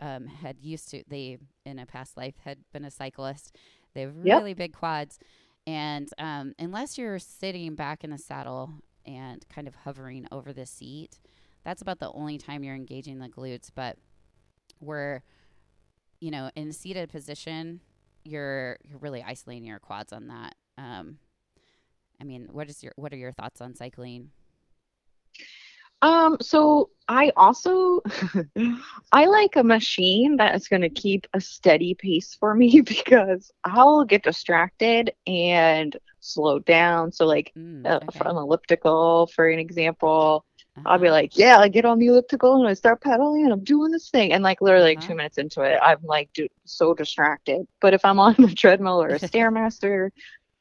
um, 0.00 0.26
had 0.26 0.60
used 0.60 0.90
to, 0.90 1.02
they 1.08 1.38
in 1.64 1.78
a 1.78 1.86
past 1.86 2.16
life 2.16 2.34
had 2.44 2.58
been 2.72 2.84
a 2.84 2.90
cyclist. 2.90 3.56
They 3.94 4.02
have 4.02 4.14
Yep. 4.22 4.36
really 4.36 4.54
big 4.54 4.74
quads. 4.74 5.18
And 5.66 6.08
um, 6.18 6.52
unless 6.58 6.98
you're 6.98 7.18
sitting 7.18 7.74
back 7.74 8.04
in 8.04 8.10
the 8.10 8.18
saddle 8.18 8.70
and 9.06 9.46
kind 9.48 9.66
of 9.68 9.76
hovering 9.76 10.26
over 10.32 10.52
the 10.52 10.66
seat, 10.66 11.20
that's 11.64 11.80
about 11.82 12.00
the 12.00 12.12
only 12.12 12.36
time 12.38 12.64
you're 12.64 12.74
engaging 12.74 13.18
the 13.20 13.28
glutes. 13.30 13.70
But 13.74 13.96
we're, 14.84 15.22
you 16.20 16.30
know, 16.30 16.50
in 16.56 16.72
seated 16.72 17.10
position, 17.10 17.80
you're 18.24 18.78
you're 18.84 18.98
really 18.98 19.22
isolating 19.22 19.64
your 19.64 19.78
quads 19.78 20.12
on 20.12 20.28
that. 20.28 20.54
Um, 20.78 21.18
I 22.20 22.24
mean, 22.24 22.48
what 22.50 22.68
is 22.68 22.82
your 22.82 22.92
what 22.96 23.12
are 23.12 23.16
your 23.16 23.32
thoughts 23.32 23.60
on 23.60 23.74
cycling? 23.74 24.30
Um, 26.02 26.36
so 26.40 26.90
I 27.08 27.32
also 27.36 28.00
I 29.12 29.26
like 29.26 29.56
a 29.56 29.64
machine 29.64 30.36
that 30.36 30.54
is 30.54 30.68
going 30.68 30.82
to 30.82 30.90
keep 30.90 31.26
a 31.32 31.40
steady 31.40 31.94
pace 31.94 32.34
for 32.34 32.54
me 32.54 32.80
because 32.86 33.50
I'll 33.64 34.04
get 34.04 34.22
distracted 34.22 35.12
and 35.26 35.96
slow 36.20 36.58
down. 36.58 37.12
So 37.12 37.26
like 37.26 37.54
Mm, 37.56 37.84
uh, 37.84 38.00
okay. 38.02 38.24
an 38.24 38.36
elliptical, 38.36 39.28
for 39.28 39.48
an 39.48 39.58
example, 39.58 40.44
I'll 40.84 40.98
be 40.98 41.10
like, 41.10 41.36
yeah, 41.36 41.58
I 41.58 41.68
get 41.68 41.84
on 41.84 41.98
the 41.98 42.06
elliptical 42.08 42.56
and 42.56 42.68
I 42.68 42.74
start 42.74 43.00
pedaling 43.00 43.44
and 43.44 43.52
I'm 43.52 43.64
doing 43.64 43.90
this 43.90 44.10
thing. 44.10 44.32
And 44.32 44.42
like 44.42 44.60
literally 44.60 44.84
like 44.90 44.98
Uh-huh. 44.98 45.06
two 45.06 45.14
minutes 45.14 45.38
into 45.38 45.62
it, 45.62 45.78
I'm 45.82 45.98
like 46.02 46.30
do- 46.34 46.48
so 46.64 46.94
distracted. 46.94 47.66
But 47.80 47.94
if 47.94 48.04
I'm 48.04 48.18
on 48.18 48.34
a 48.42 48.54
treadmill 48.54 49.02
or 49.02 49.10
a 49.14 49.18
stairmaster, 49.20 50.10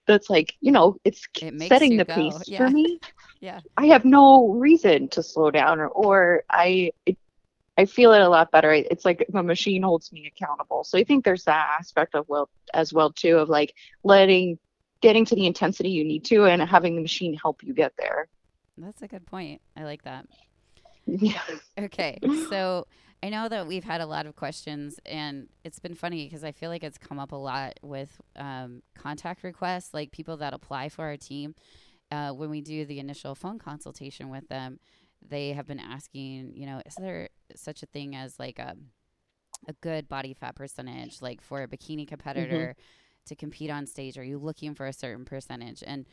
that's 0.07 0.29
like, 0.29 0.55
you 0.61 0.71
know, 0.71 0.97
it's 1.03 1.27
It 1.41 1.53
setting 1.59 1.97
the 1.97 2.05
go, 2.05 2.13
pace 2.13 2.43
yeah. 2.47 2.57
for 2.57 2.69
me. 2.69 2.99
Yeah. 3.41 3.59
I 3.77 3.87
have 3.87 4.05
no 4.05 4.53
reason 4.53 5.09
to 5.09 5.21
slow 5.21 5.51
down 5.51 5.79
or, 5.79 5.87
or 5.89 6.43
I 6.49 6.91
it, 7.05 7.17
I 7.77 7.85
feel 7.85 8.13
it 8.13 8.21
a 8.21 8.29
lot 8.29 8.51
better. 8.51 8.71
It's 8.71 9.05
like 9.05 9.25
the 9.29 9.43
machine 9.43 9.81
holds 9.83 10.11
me 10.11 10.27
accountable. 10.27 10.83
So 10.83 10.97
I 10.97 11.03
think 11.03 11.25
there's 11.25 11.43
that 11.45 11.75
aspect 11.79 12.15
of 12.15 12.25
well 12.29 12.49
as 12.73 12.93
well 12.93 13.11
too 13.11 13.37
of 13.37 13.49
like 13.49 13.73
letting 14.03 14.59
getting 15.01 15.25
to 15.25 15.35
the 15.35 15.45
intensity 15.47 15.89
you 15.89 16.05
need 16.05 16.23
to 16.25 16.45
and 16.45 16.61
having 16.61 16.95
the 16.95 17.01
machine 17.01 17.33
help 17.35 17.63
you 17.63 17.73
get 17.73 17.93
there. 17.97 18.27
That's 18.77 19.01
a 19.01 19.07
good 19.07 19.25
point. 19.25 19.61
I 19.77 19.83
like 19.83 20.03
that. 20.03 20.27
Yeah. 21.05 21.41
Okay. 21.77 22.17
So 22.49 22.87
I 23.21 23.29
know 23.29 23.49
that 23.49 23.67
we've 23.67 23.83
had 23.83 24.01
a 24.01 24.05
lot 24.05 24.25
of 24.25 24.35
questions, 24.35 24.99
and 25.05 25.47
it's 25.63 25.79
been 25.79 25.95
funny 25.95 26.25
because 26.25 26.43
I 26.43 26.51
feel 26.51 26.69
like 26.69 26.83
it's 26.83 26.97
come 26.97 27.19
up 27.19 27.31
a 27.31 27.37
lot 27.37 27.79
with 27.81 28.21
um, 28.35 28.81
contact 28.95 29.43
requests, 29.43 29.93
like 29.93 30.11
people 30.11 30.37
that 30.37 30.53
apply 30.53 30.89
for 30.89 31.05
our 31.05 31.17
team. 31.17 31.55
Uh, 32.11 32.31
when 32.31 32.49
we 32.49 32.61
do 32.61 32.85
the 32.85 32.99
initial 32.99 33.33
phone 33.33 33.59
consultation 33.59 34.29
with 34.29 34.47
them, 34.47 34.79
they 35.27 35.53
have 35.53 35.67
been 35.67 35.79
asking, 35.79 36.53
you 36.55 36.65
know, 36.65 36.81
is 36.85 36.95
there 36.95 37.29
such 37.55 37.81
a 37.81 37.85
thing 37.87 38.15
as 38.15 38.39
like 38.39 38.59
a 38.59 38.75
a 39.67 39.73
good 39.81 40.09
body 40.09 40.33
fat 40.33 40.55
percentage, 40.55 41.21
like 41.21 41.41
for 41.41 41.63
a 41.63 41.67
bikini 41.67 42.07
competitor 42.07 42.75
to 43.25 43.35
compete 43.35 43.69
on 43.69 43.85
stage? 43.85 44.17
Are 44.17 44.23
you 44.23 44.37
looking 44.37 44.75
for 44.75 44.85
a 44.85 44.93
certain 44.93 45.25
percentage? 45.25 45.83
And 45.85 46.05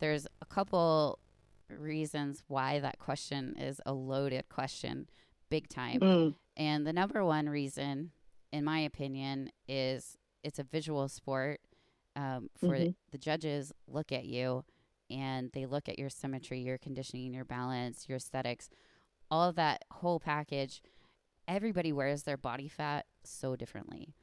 there's 0.00 0.26
a 0.42 0.46
couple 0.46 1.20
reasons 1.68 2.42
why 2.46 2.78
that 2.80 2.98
question 2.98 3.56
is 3.58 3.80
a 3.86 3.92
loaded 3.92 4.48
question, 4.48 5.08
big 5.50 5.68
time. 5.68 6.00
Mm, 6.00 6.34
And 6.56 6.86
the 6.86 6.92
number 6.92 7.24
one 7.24 7.48
reason, 7.48 8.12
in 8.52 8.64
my 8.64 8.78
opinion, 8.80 9.50
is 9.68 10.16
it's 10.42 10.58
a 10.58 10.64
visual 10.64 11.08
sport. 11.08 11.60
Um, 12.14 12.48
for 12.56 12.74
Mhm. 12.78 12.94
the 13.10 13.18
judges, 13.18 13.72
look 13.86 14.10
at 14.10 14.24
you 14.24 14.64
and 15.10 15.52
they 15.52 15.66
look 15.66 15.86
at 15.88 15.98
your 15.98 16.08
symmetry, 16.08 16.60
your 16.60 16.78
conditioning, 16.78 17.34
your 17.34 17.44
balance, 17.44 18.08
your 18.08 18.16
aesthetics, 18.16 18.70
all 19.30 19.48
of 19.50 19.56
that 19.56 19.84
whole 19.90 20.18
package. 20.18 20.80
Everybody 21.46 21.92
wears 21.92 22.22
their 22.22 22.38
body 22.38 22.68
fat 22.68 23.04
so 23.22 23.54
differently. 23.54 24.14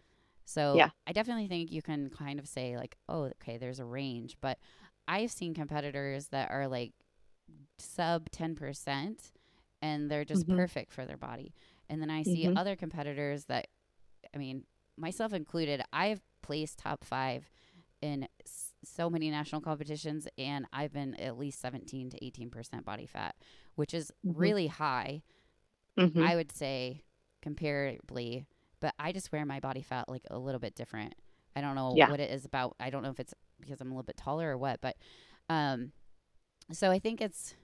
So 0.43 0.75
Yeah. 0.75 0.89
I 1.05 1.13
definitely 1.13 1.47
think 1.47 1.71
you 1.71 1.81
can 1.83 2.09
kind 2.09 2.39
of 2.39 2.47
say 2.47 2.75
like, 2.77 2.97
oh, 3.07 3.25
okay, 3.41 3.57
there's 3.57 3.79
a 3.79 3.85
range, 3.85 4.37
but 4.41 4.57
I've 5.07 5.31
seen 5.31 5.53
competitors 5.53 6.29
that 6.29 6.49
are 6.49 6.67
like 6.67 6.93
sub 7.77 8.29
10% 8.29 9.31
and 9.81 10.09
they're 10.09 10.25
just 10.25 10.47
Mhm. 10.47 10.55
perfect 10.55 10.93
for 10.93 11.05
their 11.05 11.17
body. 11.17 11.53
And 11.89 12.01
then 12.01 12.09
I 12.09 12.23
see 12.23 12.45
Mhm. 12.45 12.57
other 12.57 12.75
competitors 12.75 13.45
that, 13.45 13.67
I 14.33 14.37
mean, 14.37 14.65
myself 14.97 15.33
included, 15.33 15.81
I've 15.91 16.21
placed 16.41 16.79
top 16.79 17.03
five 17.03 17.49
in 18.01 18.27
s- 18.45 18.73
so 18.83 19.09
many 19.09 19.29
national 19.29 19.61
competitions 19.61 20.27
and 20.37 20.65
I've 20.73 20.93
been 20.93 21.15
at 21.15 21.37
least 21.37 21.59
17 21.59 22.09
to 22.11 22.23
18% 22.25 22.85
body 22.85 23.05
fat, 23.05 23.35
which 23.75 23.93
is 23.93 24.11
Mhm. 24.25 24.33
really 24.39 24.67
high, 24.67 25.23
mhm. 25.97 26.21
I 26.21 26.35
would 26.35 26.51
say, 26.51 27.03
comparably. 27.41 28.45
But 28.79 28.93
I 28.99 29.11
just 29.11 29.31
wear 29.31 29.45
my 29.45 29.59
body 29.59 29.81
fat 29.81 30.09
like 30.09 30.23
a 30.29 30.37
little 30.39 30.59
bit 30.59 30.75
different. 30.75 31.15
I 31.55 31.61
don't 31.61 31.75
know 31.75 31.93
Yeah. 31.95 32.09
what 32.09 32.19
it 32.19 32.31
is 32.31 32.45
about. 32.45 32.75
I 32.79 32.89
don't 32.89 33.03
know 33.03 33.11
if 33.11 33.19
it's 33.19 33.33
because 33.59 33.79
I'm 33.79 33.87
a 33.91 33.93
little 33.95 34.03
bit 34.03 34.17
taller 34.17 34.49
or 34.51 34.57
what, 34.57 34.81
but 34.81 34.97
um, 35.49 35.91
so 36.73 36.91
I 36.91 36.99
think 36.99 37.21
it's. 37.21 37.55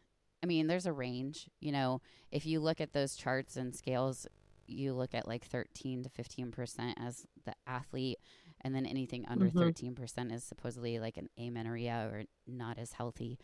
I 0.41 0.45
mean, 0.45 0.67
there's 0.67 0.85
a 0.85 0.93
range. 0.93 1.49
You 1.59 1.71
know, 1.73 2.01
if 2.31 2.45
you 2.45 2.59
look 2.61 2.79
at 2.79 2.93
those 2.93 3.15
charts 3.15 3.57
and 3.57 3.75
scales, 3.75 4.25
you 4.67 4.93
look 4.93 5.13
at 5.13 5.27
like 5.27 5.43
13 5.45 6.03
to 6.03 6.09
15 6.09 6.51
percent 6.51 6.97
as 7.01 7.25
the 7.45 7.53
athlete, 7.67 8.19
and 8.61 8.73
then 8.73 8.85
anything 8.85 9.25
under 9.27 9.49
Mhm. 9.49 9.59
13 9.59 9.95
percent 9.95 10.31
is 10.31 10.43
supposedly 10.43 10.99
like 10.99 11.17
an 11.17 11.27
amenorrhea 11.37 12.09
or 12.11 12.23
not 12.47 12.77
as 12.77 12.93
healthy. 12.93 13.37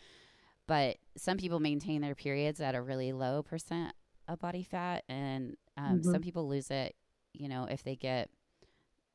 But 0.68 0.98
some 1.18 1.38
people 1.38 1.60
maintain 1.60 2.02
their 2.02 2.16
periods 2.16 2.60
at 2.62 2.76
a 2.76 2.82
really 2.82 3.12
low 3.14 3.44
percent 3.44 3.94
of 4.28 4.40
body 4.40 4.64
fat, 4.64 5.04
and 5.10 5.58
um, 5.78 6.00
Mhm. 6.00 6.12
some 6.12 6.22
people 6.22 6.48
lose 6.48 6.72
it. 6.72 6.96
You 7.34 7.50
know, 7.50 7.66
if 7.66 7.84
they 7.84 7.96
get 7.96 8.30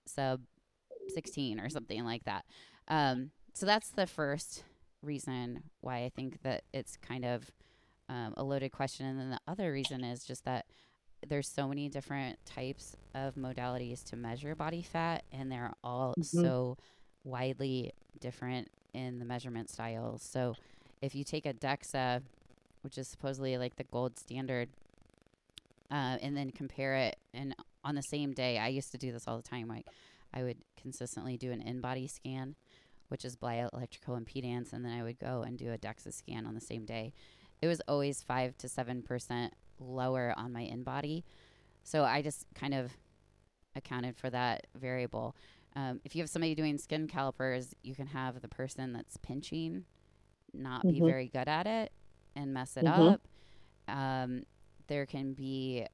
sub 0.06 0.42
16 1.08 1.58
or 1.60 1.68
something 1.70 2.04
like 2.04 2.24
that. 2.24 2.44
Um, 2.88 3.30
so 3.54 3.66
that's 3.66 3.90
the 3.90 4.06
first 4.06 4.64
reason 5.02 5.62
why 5.80 6.04
I 6.04 6.08
think 6.10 6.42
that 6.42 6.64
it's 6.72 6.96
kind 6.96 7.24
of 7.24 7.50
um, 8.08 8.34
a 8.36 8.42
loaded 8.42 8.70
question. 8.72 9.06
And 9.06 9.18
then 9.18 9.30
the 9.30 9.40
other 9.46 9.72
reason 9.72 10.02
is 10.04 10.24
just 10.24 10.44
that 10.44 10.66
there's 11.26 11.48
so 11.48 11.68
many 11.68 11.88
different 11.88 12.38
types 12.44 12.96
of 13.14 13.34
modalities 13.34 14.02
to 14.04 14.16
measure 14.16 14.54
body 14.54 14.82
fat, 14.82 15.24
and 15.32 15.50
they're 15.52 15.74
all 15.84 16.14
Mhm. 16.18 16.24
so 16.42 16.76
widely 17.24 17.92
different 18.18 18.68
in 18.94 19.18
the 19.18 19.24
measurement 19.24 19.68
styles. 19.70 20.22
So 20.22 20.54
if 21.02 21.14
you 21.14 21.22
take 21.24 21.46
a 21.46 21.52
DEXA, 21.54 22.22
which 22.82 22.96
is 22.98 23.06
supposedly 23.06 23.58
like 23.58 23.76
the 23.76 23.84
gold 23.84 24.18
standard, 24.18 24.70
uh, 25.90 26.18
and 26.22 26.36
then 26.36 26.50
compare 26.50 26.94
it, 26.94 27.16
and 27.34 27.54
on 27.84 27.94
the 27.94 28.02
same 28.02 28.32
day, 28.32 28.58
I 28.58 28.68
used 28.68 28.92
to 28.92 28.98
do 28.98 29.12
this 29.12 29.26
all 29.28 29.36
the 29.36 29.42
time. 29.42 29.68
Like 29.68 29.86
I 30.32 30.42
would 30.42 30.58
consistently 30.80 31.36
do 31.36 31.50
an 31.52 31.62
InBody 31.62 32.08
scan, 32.10 32.54
which 33.10 33.24
is 33.24 33.36
bioelectrical 33.36 34.18
impedance, 34.20 34.72
and 34.72 34.84
then 34.84 34.92
I 34.92 35.02
would 35.02 35.18
go 35.18 35.42
and 35.42 35.58
do 35.58 35.72
a 35.72 35.78
DEXA 35.78 36.12
scan 36.12 36.46
on 36.46 36.54
the 36.54 36.60
same 36.60 36.84
day. 36.84 37.12
It 37.60 37.66
was 37.66 37.80
always 37.88 38.22
five 38.22 38.56
to 38.58 38.68
seven 38.68 39.02
percent 39.02 39.52
lower 39.80 40.32
on 40.36 40.52
my 40.52 40.62
InBody, 40.62 41.24
so 41.82 42.04
I 42.04 42.22
just 42.22 42.46
kind 42.54 42.72
of 42.72 42.92
accounted 43.74 44.16
for 44.16 44.30
that 44.30 44.66
variable. 44.76 45.34
Um, 45.74 46.00
if 46.04 46.14
you 46.14 46.22
have 46.22 46.30
somebody 46.30 46.54
doing 46.54 46.78
skin 46.78 47.06
calipers, 47.08 47.74
you 47.82 47.94
can 47.94 48.06
have 48.08 48.40
the 48.40 48.48
person 48.48 48.92
that's 48.92 49.16
pinching 49.18 49.84
not 50.52 50.82
be 50.82 51.00
Mhm. 51.00 51.04
very 51.06 51.28
good 51.28 51.48
at 51.48 51.66
it 51.66 51.92
and 52.34 52.52
mess 52.52 52.76
it 52.76 52.84
Mhm. 52.84 53.14
up. 53.14 53.28
Um, 53.88 54.44
there 54.86 55.06
can 55.06 55.32
be 55.34 55.86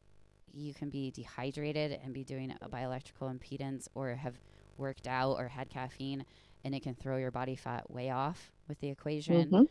you 0.55 0.73
can 0.73 0.89
be 0.89 1.11
dehydrated 1.11 1.93
and 2.03 2.15
be 2.15 2.25
doing 2.25 2.51
a 2.63 2.69
bioelectrical 2.71 3.31
impedance 3.31 3.89
or 3.95 4.15
have 4.15 4.39
worked 4.79 5.07
out 5.07 5.35
or 5.39 5.49
had 5.49 5.69
caffeine 5.69 6.25
and 6.67 6.75
it 6.75 6.83
can 6.83 6.97
throw 6.97 7.17
your 7.17 7.31
body 7.31 7.55
fat 7.55 7.89
way 7.89 8.11
off 8.11 8.51
with 8.67 8.81
the 8.81 8.89
equation. 8.89 9.51
Mhm. 9.51 9.69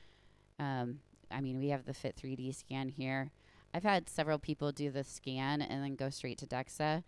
Um, 0.59 1.01
I 1.29 1.41
mean, 1.41 1.59
we 1.59 1.67
have 1.67 1.83
the 1.85 1.93
Fit 1.93 2.15
3D 2.15 2.53
scan 2.53 2.87
here. 2.87 3.31
I've 3.73 3.83
had 3.83 4.07
several 4.07 4.39
people 4.39 4.71
do 4.71 4.89
the 4.89 5.03
scan 5.03 5.61
and 5.61 5.83
then 5.83 5.97
go 5.97 6.09
straight 6.09 6.37
to 6.37 6.47
DEXA, 6.47 7.03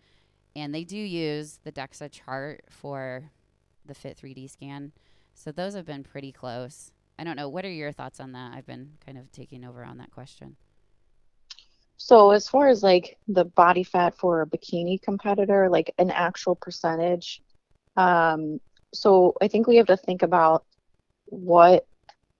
and 0.54 0.74
they 0.74 0.84
do 0.84 0.98
use 0.98 1.60
the 1.64 1.72
DEXA 1.72 2.12
chart 2.12 2.64
for 2.68 3.30
the 3.86 3.94
Fit 3.94 4.18
3D 4.18 4.46
scan. 4.46 4.92
So 5.32 5.50
those 5.52 5.72
have 5.72 5.86
been 5.86 6.04
pretty 6.04 6.32
close. 6.32 6.92
I 7.18 7.24
don't 7.24 7.36
know. 7.36 7.48
What 7.48 7.64
are 7.64 7.70
your 7.70 7.90
thoughts 7.90 8.20
on 8.20 8.32
that? 8.32 8.52
I've 8.52 8.66
been 8.66 8.98
kind 9.06 9.16
of 9.16 9.32
taking 9.32 9.64
over 9.64 9.82
on 9.84 9.96
that 9.96 10.10
question. 10.10 10.58
So 11.96 12.32
as 12.32 12.46
far 12.46 12.68
as 12.68 12.82
like 12.82 13.16
the 13.26 13.46
body 13.46 13.84
fat 13.84 14.14
for 14.18 14.42
a 14.42 14.46
bikini 14.46 15.00
competitor, 15.00 15.70
like 15.70 15.94
an 15.96 16.10
actual 16.10 16.56
percentage, 16.56 17.40
um, 17.96 18.60
so 18.92 19.34
I 19.40 19.48
think 19.48 19.66
we 19.66 19.76
have 19.76 19.86
to 19.86 19.96
think 19.96 20.22
about 20.22 20.64
what 21.26 21.86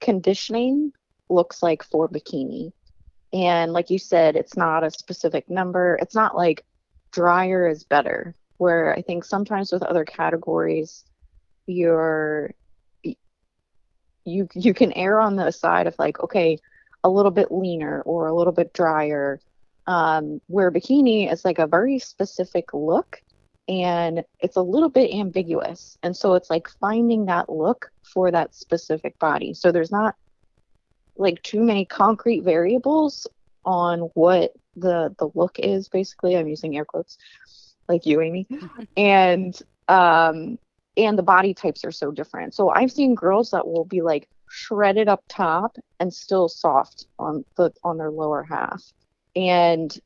conditioning 0.00 0.93
looks 1.28 1.62
like 1.62 1.83
for 1.83 2.09
bikini. 2.09 2.73
And 3.33 3.73
like 3.73 3.90
you 3.90 3.99
said, 3.99 4.37
it's 4.37 4.57
not 4.57 4.85
a 4.85 4.90
specific 4.90 5.50
number. 5.50 5.99
It's 6.00 6.14
not 6.14 6.37
like 6.37 6.64
drier 7.12 7.69
is 7.69 7.85
better, 7.85 8.35
where 8.57 8.95
I 8.95 9.02
think 9.02 9.25
sometimes 9.25 9.73
with 9.73 9.83
other 9.83 10.05
categories, 10.05 11.05
you're 11.67 12.55
you 14.25 14.49
you 14.55 14.75
can 14.75 14.93
err 14.93 15.21
on 15.21 15.37
the 15.37 15.50
side 15.50 15.87
of 15.87 15.99
like, 15.99 16.21
okay, 16.21 16.59
a 17.05 17.11
little 17.11 17.31
bit 17.31 17.52
leaner 17.52 18.02
or 18.02 18.26
a 18.26 18.35
little 18.35 18.52
bit 18.52 18.73
drier. 18.73 19.40
Um, 19.87 20.43
where 20.49 20.71
bikini 20.71 21.33
is 21.33 21.47
like 21.47 21.59
a 21.59 21.67
very 21.67 21.99
specific 21.99 22.75
look 22.75 23.23
and 23.68 24.25
it's 24.40 24.56
a 24.56 24.62
little 24.62 24.88
bit 24.88 25.14
ambiguous. 25.14 25.98
And 26.02 26.16
so 26.16 26.34
it's 26.34 26.48
like 26.48 26.68
finding 26.80 27.26
that 27.26 27.50
look 27.50 27.90
for 28.02 28.30
that 28.30 28.54
specific 28.54 29.18
body. 29.18 29.52
So 29.52 29.70
there's 29.70 29.92
not 29.92 30.14
like 31.16 31.42
too 31.42 31.62
many 31.62 31.84
concrete 31.84 32.40
variables 32.40 33.26
on 33.64 34.00
what 34.14 34.52
the 34.76 35.14
the 35.18 35.28
look 35.34 35.58
is 35.58 35.88
basically. 35.88 36.37
I'm 36.37 36.48
using 36.48 36.76
air 36.76 36.84
quotes 36.84 37.18
like 37.88 38.06
you, 38.06 38.20
Amy. 38.20 38.46
and 38.96 39.60
um 39.88 40.58
and 40.96 41.18
the 41.18 41.22
body 41.22 41.52
types 41.52 41.84
are 41.84 41.92
so 41.92 42.10
different. 42.10 42.54
So 42.54 42.70
I've 42.70 42.90
seen 42.90 43.14
girls 43.14 43.50
that 43.50 43.66
will 43.66 43.84
be 43.84 44.00
like 44.00 44.28
shredded 44.50 45.08
up 45.08 45.22
top 45.28 45.76
and 46.00 46.12
still 46.12 46.48
soft 46.48 47.06
on 47.18 47.44
the 47.56 47.70
on 47.84 47.98
their 47.98 48.10
lower 48.10 48.42
half. 48.42 48.82
And 49.37 49.96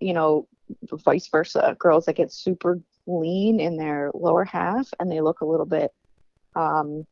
you 0.00 0.12
know, 0.12 0.48
vice 0.90 1.28
versa, 1.28 1.76
girls 1.78 2.06
that 2.06 2.16
get 2.16 2.32
super 2.32 2.80
lean 3.06 3.60
in 3.60 3.76
their 3.76 4.10
lower 4.14 4.44
half 4.44 4.88
and 5.00 5.10
they 5.10 5.20
look 5.20 5.40
a 5.40 5.46
little 5.46 5.66
bit 5.66 5.90
um, 6.54 7.06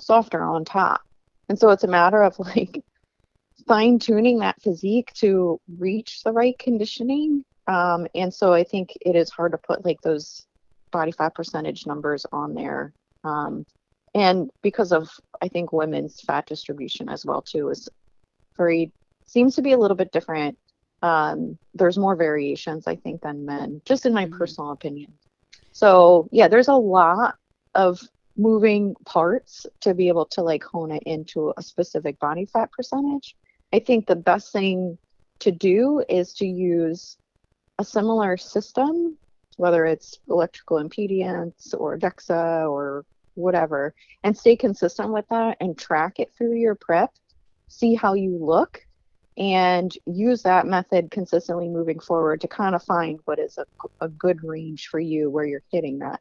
softer 0.00 0.42
on 0.42 0.64
top. 0.64 1.02
And 1.48 1.58
so 1.58 1.70
it's 1.70 1.84
a 1.84 1.88
matter 1.88 2.22
of 2.22 2.38
like 2.56 2.82
fine 3.66 3.98
tuning 3.98 4.38
that 4.38 4.60
physique 4.62 5.12
to 5.14 5.60
reach 5.78 6.22
the 6.22 6.32
right 6.32 6.58
conditioning. 6.58 7.44
Um, 7.66 8.06
and 8.14 8.32
so 8.32 8.52
I 8.52 8.64
think 8.64 8.92
it 9.00 9.16
is 9.16 9.30
hard 9.30 9.52
to 9.52 9.58
put 9.58 9.84
like 9.84 10.00
those 10.02 10.46
body 10.90 11.12
fat 11.12 11.34
percentage 11.34 11.86
numbers 11.86 12.26
on 12.32 12.54
there. 12.54 12.92
Um, 13.24 13.64
and 14.14 14.50
because 14.62 14.92
of 14.92 15.08
I 15.40 15.48
think 15.48 15.72
women's 15.72 16.20
fat 16.20 16.46
distribution 16.46 17.08
as 17.08 17.24
well 17.24 17.42
too 17.42 17.68
is 17.68 17.88
very 18.56 18.92
seems 19.26 19.54
to 19.54 19.62
be 19.62 19.72
a 19.72 19.78
little 19.78 19.96
bit 19.96 20.10
different. 20.10 20.58
Um, 21.02 21.58
there's 21.74 21.98
more 21.98 22.16
variations 22.16 22.86
I 22.86 22.96
think 22.96 23.22
than 23.22 23.46
men, 23.46 23.80
just 23.84 24.06
in 24.06 24.12
my 24.12 24.26
mm-hmm. 24.26 24.36
personal 24.38 24.70
opinion. 24.70 25.12
So 25.72 26.28
yeah, 26.32 26.48
there's 26.48 26.68
a 26.68 26.74
lot 26.74 27.36
of 27.74 28.00
moving 28.36 28.94
parts 29.04 29.66
to 29.80 29.94
be 29.94 30.08
able 30.08 30.26
to 30.26 30.42
like 30.42 30.64
hone 30.64 30.90
it 30.90 31.02
into 31.04 31.52
a 31.56 31.62
specific 31.62 32.18
body 32.18 32.46
fat 32.46 32.70
percentage. 32.72 33.36
I 33.72 33.78
think 33.78 34.06
the 34.06 34.16
best 34.16 34.52
thing 34.52 34.98
to 35.40 35.50
do 35.50 36.04
is 36.08 36.34
to 36.34 36.46
use 36.46 37.16
a 37.78 37.84
similar 37.84 38.36
system 38.36 39.16
whether 39.60 39.84
it's 39.84 40.18
electrical 40.30 40.78
impedance 40.78 41.74
or 41.78 41.98
DEXA 41.98 42.68
or 42.68 43.04
whatever, 43.34 43.94
and 44.24 44.36
stay 44.36 44.56
consistent 44.56 45.12
with 45.12 45.26
that 45.28 45.58
and 45.60 45.76
track 45.76 46.18
it 46.18 46.32
through 46.32 46.54
your 46.54 46.74
prep, 46.74 47.12
see 47.68 47.94
how 47.94 48.14
you 48.14 48.38
look, 48.40 48.86
and 49.40 49.96
use 50.04 50.42
that 50.42 50.66
method 50.66 51.10
consistently 51.10 51.66
moving 51.66 51.98
forward 51.98 52.42
to 52.42 52.46
kind 52.46 52.74
of 52.74 52.82
find 52.82 53.18
what 53.24 53.38
is 53.38 53.56
a, 53.56 53.64
a 54.02 54.08
good 54.08 54.44
range 54.44 54.88
for 54.88 55.00
you 55.00 55.30
where 55.30 55.46
you're 55.46 55.62
hitting 55.72 55.98
that. 56.00 56.20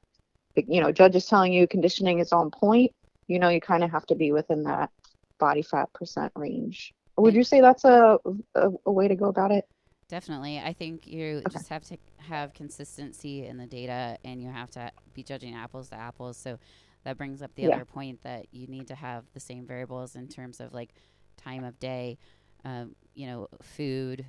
You 0.55 0.81
know, 0.81 0.93
judge 0.93 1.15
is 1.15 1.25
telling 1.25 1.51
you 1.51 1.67
conditioning 1.67 2.19
is 2.19 2.31
on 2.31 2.49
point, 2.49 2.93
you 3.27 3.37
know, 3.37 3.49
you 3.49 3.59
kind 3.59 3.83
of 3.83 3.91
have 3.91 4.05
to 4.07 4.15
be 4.15 4.31
within 4.31 4.63
that 4.63 4.89
body 5.37 5.61
fat 5.61 5.91
percent 5.93 6.31
range. 6.35 6.93
Would 7.17 7.33
you 7.33 7.43
say 7.43 7.59
that's 7.59 7.83
a, 7.83 8.17
a, 8.55 8.69
a 8.85 8.91
way 8.91 9.09
to 9.09 9.15
go 9.15 9.25
about 9.25 9.51
it? 9.51 9.65
Definitely. 10.07 10.57
I 10.57 10.71
think 10.71 11.05
you 11.05 11.41
okay. 11.45 11.51
just 11.51 11.67
have 11.67 11.83
to 11.89 11.97
have 12.17 12.53
consistency 12.53 13.45
in 13.45 13.57
the 13.57 13.67
data 13.67 14.17
and 14.23 14.41
you 14.41 14.49
have 14.49 14.71
to 14.71 14.91
be 15.13 15.23
judging 15.23 15.53
apples 15.55 15.89
to 15.89 15.95
apples. 15.95 16.37
So 16.37 16.57
that 17.03 17.17
brings 17.17 17.41
up 17.41 17.53
the 17.55 17.63
yeah. 17.63 17.75
other 17.75 17.85
point 17.85 18.23
that 18.23 18.47
you 18.51 18.67
need 18.67 18.87
to 18.87 18.95
have 18.95 19.25
the 19.33 19.39
same 19.41 19.65
variables 19.67 20.15
in 20.15 20.29
terms 20.29 20.61
of 20.61 20.73
like 20.73 20.93
time 21.37 21.63
of 21.63 21.79
day, 21.79 22.17
um, 22.65 22.95
you 23.13 23.27
know, 23.27 23.47
food, 23.61 24.25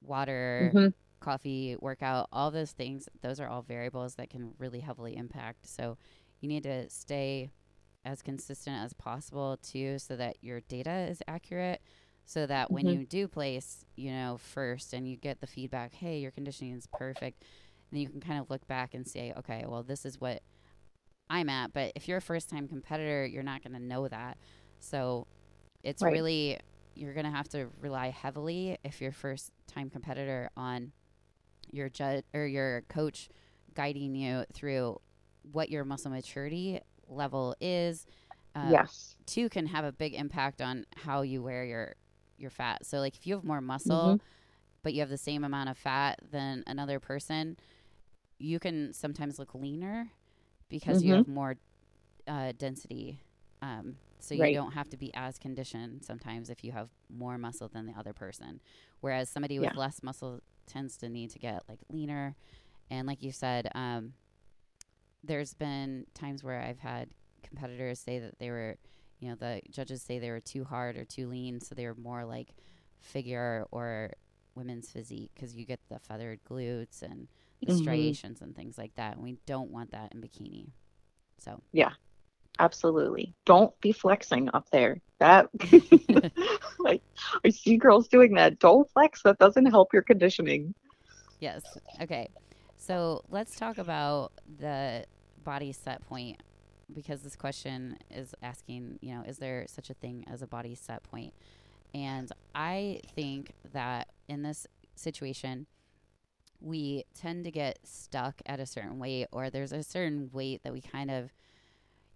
water, 0.00 0.70
mm-hmm. 0.74 0.88
coffee, 1.20 1.76
workout, 1.80 2.28
all 2.32 2.50
those 2.50 2.72
things. 2.72 3.08
Those 3.22 3.40
are 3.40 3.48
all 3.48 3.62
variables 3.62 4.16
that 4.16 4.30
can 4.30 4.52
really 4.58 4.80
heavily 4.80 5.16
impact. 5.16 5.66
So 5.66 5.96
you 6.40 6.48
need 6.48 6.64
to 6.64 6.88
stay 6.90 7.50
as 8.04 8.22
consistent 8.22 8.84
as 8.84 8.92
possible 8.92 9.58
too 9.62 9.98
so 9.98 10.16
that 10.16 10.36
your 10.42 10.60
data 10.60 11.06
is 11.08 11.22
accurate 11.26 11.80
so 12.26 12.46
that 12.46 12.70
when 12.70 12.86
mm-hmm. 12.86 13.00
you 13.00 13.06
do 13.06 13.28
place, 13.28 13.84
you 13.96 14.10
know, 14.10 14.38
first 14.38 14.92
and 14.92 15.08
you 15.08 15.16
get 15.16 15.40
the 15.40 15.46
feedback, 15.46 15.92
hey, 15.92 16.18
your 16.18 16.30
conditioning 16.30 16.74
is 16.74 16.86
perfect, 16.92 17.44
then 17.90 18.00
you 18.00 18.08
can 18.08 18.20
kind 18.20 18.40
of 18.40 18.48
look 18.48 18.66
back 18.66 18.94
and 18.94 19.06
say, 19.06 19.32
okay, 19.36 19.64
well, 19.66 19.82
this 19.82 20.06
is 20.06 20.20
what 20.20 20.42
I'm 21.28 21.48
at. 21.50 21.72
But 21.72 21.92
if 21.94 22.08
you're 22.08 22.18
a 22.18 22.22
first 22.22 22.48
time 22.48 22.66
competitor, 22.66 23.26
you're 23.26 23.42
not 23.42 23.62
going 23.62 23.74
to 23.74 23.82
know 23.82 24.08
that. 24.08 24.38
So 24.80 25.26
it's 25.82 26.02
right. 26.02 26.12
really, 26.12 26.58
you're 26.96 27.14
going 27.14 27.26
to 27.26 27.32
have 27.32 27.48
to 27.50 27.68
rely 27.80 28.10
heavily 28.10 28.78
if 28.84 29.00
you're 29.00 29.12
first 29.12 29.52
time 29.66 29.90
competitor 29.90 30.50
on 30.56 30.92
your 31.70 31.88
judge 31.88 32.24
or 32.32 32.46
your 32.46 32.82
coach 32.88 33.28
guiding 33.74 34.14
you 34.14 34.44
through 34.52 35.00
what 35.52 35.70
your 35.70 35.84
muscle 35.84 36.10
maturity 36.10 36.80
level 37.08 37.54
is. 37.60 38.06
Um, 38.54 38.70
yes. 38.70 39.16
Two 39.26 39.48
can 39.48 39.66
have 39.66 39.84
a 39.84 39.92
big 39.92 40.14
impact 40.14 40.62
on 40.62 40.86
how 40.96 41.22
you 41.22 41.42
wear 41.42 41.64
your 41.64 41.96
your 42.38 42.50
fat. 42.50 42.86
So 42.86 42.98
like 42.98 43.16
if 43.16 43.26
you 43.26 43.34
have 43.34 43.44
more 43.44 43.60
muscle 43.60 43.96
mm-hmm. 43.96 44.16
but 44.82 44.92
you 44.92 45.00
have 45.00 45.08
the 45.08 45.18
same 45.18 45.44
amount 45.44 45.68
of 45.70 45.78
fat 45.78 46.20
than 46.30 46.64
another 46.66 47.00
person, 47.00 47.56
you 48.38 48.58
can 48.58 48.92
sometimes 48.92 49.38
look 49.38 49.54
leaner 49.54 50.10
because 50.68 50.98
mm-hmm. 50.98 51.08
you 51.08 51.14
have 51.14 51.28
more 51.28 51.56
uh, 52.26 52.52
density. 52.56 53.20
Um, 53.64 53.96
so 54.18 54.36
right. 54.36 54.50
you 54.50 54.56
don't 54.56 54.72
have 54.72 54.90
to 54.90 54.96
be 54.96 55.12
as 55.14 55.38
conditioned 55.38 56.04
sometimes 56.04 56.50
if 56.50 56.62
you 56.64 56.72
have 56.72 56.88
more 57.14 57.38
muscle 57.38 57.68
than 57.68 57.86
the 57.86 57.92
other 57.98 58.12
person. 58.12 58.60
Whereas 59.00 59.28
somebody 59.28 59.58
with 59.58 59.70
yeah. 59.72 59.78
less 59.80 60.02
muscle 60.02 60.40
tends 60.66 60.96
to 60.98 61.08
need 61.08 61.30
to 61.30 61.38
get 61.38 61.62
like 61.68 61.78
leaner. 61.90 62.36
And 62.90 63.06
like 63.06 63.22
you 63.22 63.32
said, 63.32 63.70
um, 63.74 64.12
there's 65.22 65.54
been 65.54 66.06
times 66.14 66.44
where 66.44 66.60
I've 66.60 66.78
had 66.78 67.08
competitors 67.42 68.00
say 68.00 68.18
that 68.18 68.38
they 68.38 68.50
were 68.50 68.76
you 69.20 69.28
know 69.28 69.36
the 69.36 69.60
judges 69.70 70.02
say 70.02 70.18
they 70.18 70.30
were 70.30 70.40
too 70.40 70.64
hard 70.64 70.96
or 70.96 71.04
too 71.04 71.28
lean 71.28 71.60
so 71.60 71.74
they 71.74 71.86
were 71.86 71.94
more 71.94 72.24
like 72.24 72.48
figure 73.00 73.66
or 73.70 74.12
women's 74.54 74.90
physique 74.90 75.30
because 75.34 75.54
you 75.54 75.64
get 75.64 75.80
the 75.88 75.98
feathered 75.98 76.40
glutes 76.50 77.02
and 77.02 77.28
the 77.60 77.72
mm-hmm. 77.72 77.82
striations 77.82 78.40
and 78.40 78.56
things 78.56 78.76
like 78.76 78.94
that 78.96 79.14
and 79.14 79.22
we 79.22 79.36
don't 79.46 79.70
want 79.70 79.90
that 79.92 80.12
in 80.12 80.20
bikini 80.20 80.68
so 81.38 81.60
yeah 81.72 81.92
absolutely. 82.58 83.34
Don't 83.44 83.78
be 83.80 83.92
flexing 83.92 84.50
up 84.54 84.70
there. 84.70 85.00
That 85.18 85.48
like 86.78 87.02
i 87.44 87.50
see 87.50 87.76
girls 87.76 88.08
doing 88.08 88.34
that. 88.34 88.58
Don't 88.58 88.90
flex. 88.90 89.22
That 89.22 89.38
doesn't 89.38 89.66
help 89.66 89.92
your 89.92 90.02
conditioning. 90.02 90.74
Yes. 91.40 91.62
Okay. 92.00 92.28
So 92.76 93.24
let's 93.30 93.56
talk 93.56 93.78
about 93.78 94.32
the 94.58 95.04
body 95.44 95.72
set 95.72 96.06
point 96.06 96.42
because 96.92 97.22
this 97.22 97.36
question 97.36 97.96
is 98.10 98.34
asking, 98.42 98.98
you 99.00 99.14
know, 99.14 99.22
is 99.22 99.38
there 99.38 99.64
such 99.68 99.90
a 99.90 99.94
thing 99.94 100.24
as 100.30 100.42
a 100.42 100.46
body 100.46 100.74
set 100.74 101.02
point? 101.02 101.32
And 101.94 102.30
I 102.54 103.00
think 103.14 103.52
that 103.72 104.08
in 104.28 104.42
this 104.42 104.66
situation, 104.96 105.66
we 106.60 107.04
tend 107.14 107.44
to 107.44 107.50
get 107.50 107.78
stuck 107.84 108.40
at 108.46 108.58
a 108.58 108.66
certain 108.66 108.98
weight, 108.98 109.28
or 109.32 109.50
there's 109.50 109.72
a 109.72 109.82
certain 109.82 110.30
weight 110.32 110.62
that 110.64 110.72
we 110.72 110.80
kind 110.80 111.10
of, 111.10 111.32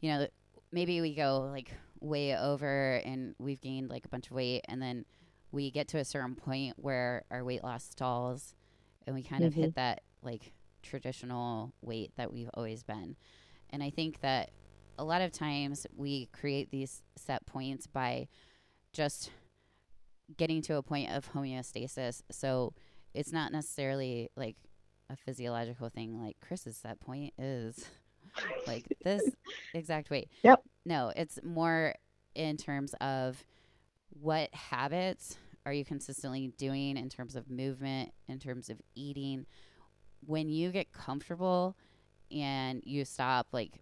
you 0.00 0.10
know, 0.10 0.26
maybe 0.72 1.00
we 1.00 1.14
go 1.14 1.48
like 1.52 1.72
way 2.00 2.36
over 2.36 2.94
and 3.04 3.34
we've 3.38 3.60
gained 3.60 3.90
like 3.90 4.04
a 4.04 4.08
bunch 4.08 4.26
of 4.26 4.32
weight, 4.32 4.64
and 4.68 4.80
then 4.80 5.04
we 5.50 5.70
get 5.70 5.88
to 5.88 5.98
a 5.98 6.04
certain 6.04 6.34
point 6.34 6.74
where 6.76 7.24
our 7.30 7.44
weight 7.44 7.64
loss 7.64 7.84
stalls 7.84 8.54
and 9.06 9.14
we 9.14 9.22
kind 9.22 9.40
mm-hmm. 9.40 9.48
of 9.48 9.54
hit 9.54 9.70
mm-hmm. 9.70 9.80
that 9.80 10.02
like 10.22 10.52
traditional 10.82 11.72
weight 11.80 12.12
that 12.16 12.32
we've 12.32 12.50
always 12.54 12.82
been. 12.82 13.16
And 13.70 13.82
I 13.82 13.90
think 13.90 14.20
that 14.20 14.50
a 14.98 15.04
lot 15.04 15.22
of 15.22 15.32
times 15.32 15.86
we 15.96 16.26
create 16.26 16.70
these 16.70 17.02
set 17.16 17.46
points 17.46 17.86
by 17.86 18.28
just 18.92 19.30
getting 20.36 20.60
to 20.62 20.76
a 20.76 20.82
point 20.82 21.10
of 21.10 21.32
homeostasis. 21.32 22.22
So 22.30 22.74
it's 23.14 23.32
not 23.32 23.52
necessarily 23.52 24.30
like 24.36 24.56
a 25.08 25.16
physiological 25.16 25.88
thing 25.88 26.20
like 26.22 26.36
Chris's 26.46 26.76
set 26.76 27.00
point 27.00 27.32
is 27.38 27.86
like 28.66 28.84
this 29.02 29.22
exact 29.74 30.10
weight. 30.10 30.28
Yep. 30.42 30.62
No, 30.84 31.12
it's 31.14 31.38
more 31.42 31.94
in 32.34 32.56
terms 32.56 32.94
of 33.00 33.44
what 34.20 34.52
habits 34.54 35.36
are 35.66 35.72
you 35.72 35.84
consistently 35.84 36.48
doing 36.56 36.96
in 36.96 37.08
terms 37.08 37.36
of 37.36 37.50
movement, 37.50 38.12
in 38.28 38.38
terms 38.38 38.70
of 38.70 38.80
eating. 38.94 39.44
When 40.26 40.48
you 40.48 40.70
get 40.70 40.92
comfortable 40.92 41.76
and 42.30 42.82
you 42.84 43.04
stop 43.04 43.48
like 43.52 43.80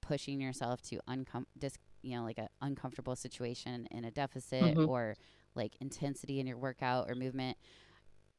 pushing 0.00 0.40
yourself 0.40 0.82
to 0.82 0.98
uncom 1.08 1.44
dis- 1.58 1.78
you 2.02 2.16
know 2.16 2.24
like 2.24 2.38
an 2.38 2.48
uncomfortable 2.60 3.14
situation 3.14 3.86
in 3.92 4.04
a 4.04 4.10
deficit 4.10 4.76
Mhm. 4.76 4.88
or 4.88 5.16
like 5.54 5.76
intensity 5.80 6.40
in 6.40 6.46
your 6.46 6.56
workout 6.58 7.08
or 7.08 7.14
movement 7.14 7.56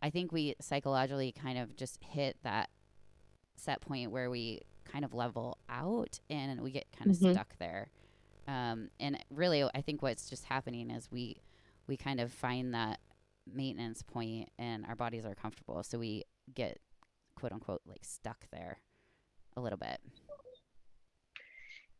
i 0.01 0.09
think 0.09 0.31
we 0.33 0.55
psychologically 0.59 1.31
kind 1.31 1.57
of 1.57 1.75
just 1.77 2.03
hit 2.03 2.35
that 2.43 2.69
set 3.55 3.79
point 3.81 4.11
where 4.11 4.29
we 4.29 4.61
kind 4.85 5.05
of 5.05 5.13
level 5.13 5.57
out 5.69 6.19
and 6.29 6.61
we 6.61 6.71
get 6.71 6.85
kind 6.97 7.09
of 7.09 7.17
Mhm. 7.17 7.31
stuck 7.31 7.57
there 7.59 7.89
um, 8.47 8.89
and 8.99 9.17
really 9.29 9.63
i 9.75 9.81
think 9.81 10.01
what's 10.01 10.29
just 10.29 10.45
happening 10.45 10.89
is 10.89 11.09
we 11.11 11.37
we 11.87 11.97
kind 11.97 12.19
of 12.19 12.31
find 12.31 12.73
that 12.73 12.99
maintenance 13.51 14.01
point 14.03 14.49
and 14.57 14.85
our 14.85 14.95
bodies 14.95 15.25
are 15.25 15.35
comfortable 15.35 15.83
so 15.83 15.97
we 15.99 16.23
get 16.53 16.79
quote 17.35 17.51
unquote 17.51 17.81
like 17.87 18.03
stuck 18.03 18.45
there 18.51 18.79
a 19.57 19.61
little 19.61 19.77
bit 19.77 19.99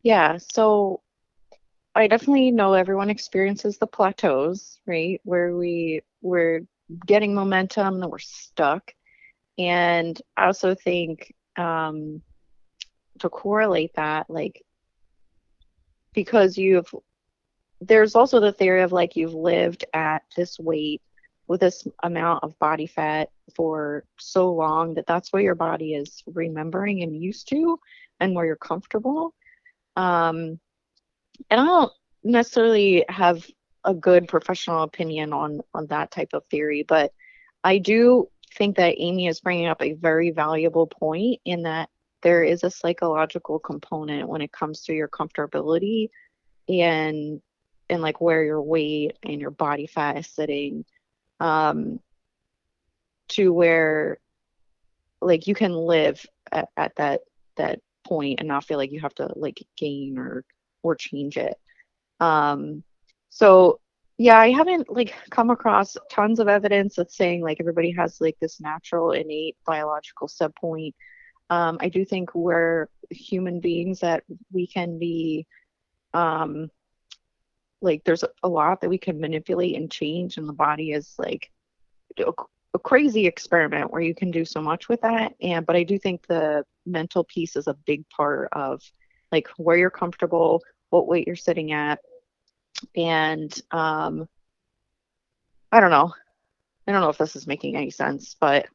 Yeah, 0.03 0.37
so 0.37 1.01
I 1.95 2.07
definitely 2.07 2.51
know 2.51 2.73
everyone 2.73 3.09
experiences 3.09 3.77
the 3.77 3.87
plateaus, 3.87 4.79
right? 4.87 5.21
Where 5.23 5.55
we 5.55 6.01
we're 6.21 6.61
getting 7.05 7.33
momentum, 7.35 7.99
then 7.99 8.09
we're 8.09 8.19
stuck. 8.19 8.93
And 9.57 10.19
I 10.37 10.47
also 10.47 10.75
think 10.75 11.33
um, 11.57 12.21
to 13.23 13.29
correlate 13.29 13.93
that, 13.95 14.29
like 14.29 14.63
because 16.13 16.57
you've 16.57 16.93
there's 17.79 18.15
also 18.15 18.39
the 18.39 18.51
theory 18.51 18.81
of 18.81 18.91
like 18.91 19.15
you've 19.15 19.33
lived 19.33 19.85
at 19.93 20.23
this 20.35 20.59
weight 20.59 21.01
with 21.47 21.61
this 21.61 21.87
amount 22.03 22.43
of 22.43 22.57
body 22.59 22.85
fat 22.85 23.29
for 23.55 24.03
so 24.17 24.53
long 24.53 24.93
that 24.93 25.07
that's 25.07 25.31
what 25.31 25.43
your 25.43 25.55
body 25.55 25.93
is 25.93 26.21
remembering 26.27 27.01
and 27.01 27.15
used 27.15 27.47
to 27.49 27.79
and 28.19 28.35
where 28.35 28.45
you're 28.45 28.55
comfortable. 28.57 29.33
Um, 29.95 30.59
and 31.49 31.61
I 31.61 31.65
don't 31.65 31.91
necessarily 32.23 33.05
have 33.07 33.45
a 33.85 33.93
good 33.93 34.27
professional 34.27 34.83
opinion 34.83 35.31
on 35.31 35.61
on 35.73 35.87
that 35.87 36.11
type 36.11 36.29
of 36.33 36.43
theory, 36.51 36.83
but 36.83 37.13
I 37.63 37.77
do 37.77 38.27
think 38.57 38.75
that 38.77 38.95
Amy 38.97 39.27
is 39.27 39.39
bringing 39.39 39.67
up 39.67 39.81
a 39.81 39.93
very 39.93 40.31
valuable 40.31 40.87
point 40.87 41.39
in 41.45 41.63
that 41.63 41.89
there 42.23 42.43
is 42.43 42.63
a 42.63 42.71
psychological 42.71 43.59
component 43.59 44.27
when 44.27 44.41
it 44.41 44.51
comes 44.51 44.81
to 44.83 44.93
your 44.93 45.07
comfortability 45.07 46.09
and 46.67 47.41
and 47.89 48.01
like 48.01 48.21
where 48.21 48.43
your 48.43 48.61
weight 48.61 49.17
and 49.23 49.39
your 49.39 49.51
body 49.51 49.85
fat 49.85 50.17
is 50.17 50.27
sitting 50.27 50.85
um 51.39 51.99
to 53.27 53.53
where 53.53 54.17
like 55.21 55.47
you 55.47 55.53
can 55.53 55.73
live 55.73 56.25
at, 56.51 56.69
at 56.77 56.95
that 56.95 57.21
that 57.57 57.79
point 58.05 58.39
and 58.39 58.47
not 58.47 58.63
feel 58.65 58.77
like 58.77 58.91
you 58.91 59.01
have 59.01 59.15
to 59.15 59.31
like 59.35 59.61
gain 59.77 60.17
or 60.17 60.43
or 60.81 60.95
change 60.95 61.37
it. 61.37 61.55
Um 62.19 62.83
so 63.29 63.79
yeah 64.17 64.37
i 64.37 64.51
haven't 64.51 64.89
like 64.89 65.13
come 65.31 65.49
across 65.49 65.97
tons 66.11 66.39
of 66.39 66.47
evidence 66.47 66.95
that's 66.95 67.17
saying 67.17 67.41
like 67.41 67.57
everybody 67.59 67.91
has 67.91 68.21
like 68.21 68.37
this 68.39 68.61
natural 68.61 69.11
innate 69.11 69.57
biological 69.65 70.27
set 70.27 70.55
point 70.55 70.93
um 71.49 71.77
i 71.81 71.89
do 71.89 72.05
think 72.05 72.33
we're 72.33 72.87
human 73.09 73.59
beings 73.59 73.99
that 73.99 74.23
we 74.51 74.67
can 74.67 74.97
be 74.99 75.45
um 76.13 76.69
like 77.83 78.03
there's 78.05 78.23
a, 78.43 78.47
lot 78.47 78.81
that 78.81 78.89
we 78.89 78.97
can 78.97 79.19
manipulate 79.19 79.75
and 79.75 79.91
change 79.91 80.37
and 80.37 80.47
the 80.47 80.53
body 80.53 80.91
is 80.93 81.13
like 81.17 81.51
a, 82.17 82.31
a 82.73 82.79
crazy 82.79 83.27
experiment 83.27 83.91
where 83.91 84.01
you 84.01 84.15
can 84.15 84.31
do 84.31 84.45
so 84.45 84.61
much 84.61 84.87
with 84.87 85.01
that. 85.01 85.33
And 85.41 85.65
but 85.65 85.75
i 85.75 85.83
do 85.83 85.99
think 85.99 86.25
the 86.25 86.63
mental 86.85 87.23
piece 87.25 87.55
is 87.55 87.67
a 87.67 87.77
big 87.85 88.07
part 88.09 88.49
of 88.53 88.81
like 89.31 89.47
where 89.57 89.77
you're 89.77 89.89
comfortable 89.89 90.63
what 90.89 91.07
weight 91.07 91.27
you're 91.27 91.35
sitting 91.35 91.73
at. 91.73 91.99
And 92.95 93.53
um 93.71 94.27
i 95.71 95.79
don't 95.79 95.91
know. 95.91 96.13
I 96.87 96.91
don't 96.91 97.01
know 97.01 97.09
if 97.09 97.17
this 97.17 97.35
is 97.35 97.47
making 97.47 97.75
any 97.75 97.91
sense 97.91 98.35
but 98.39 98.67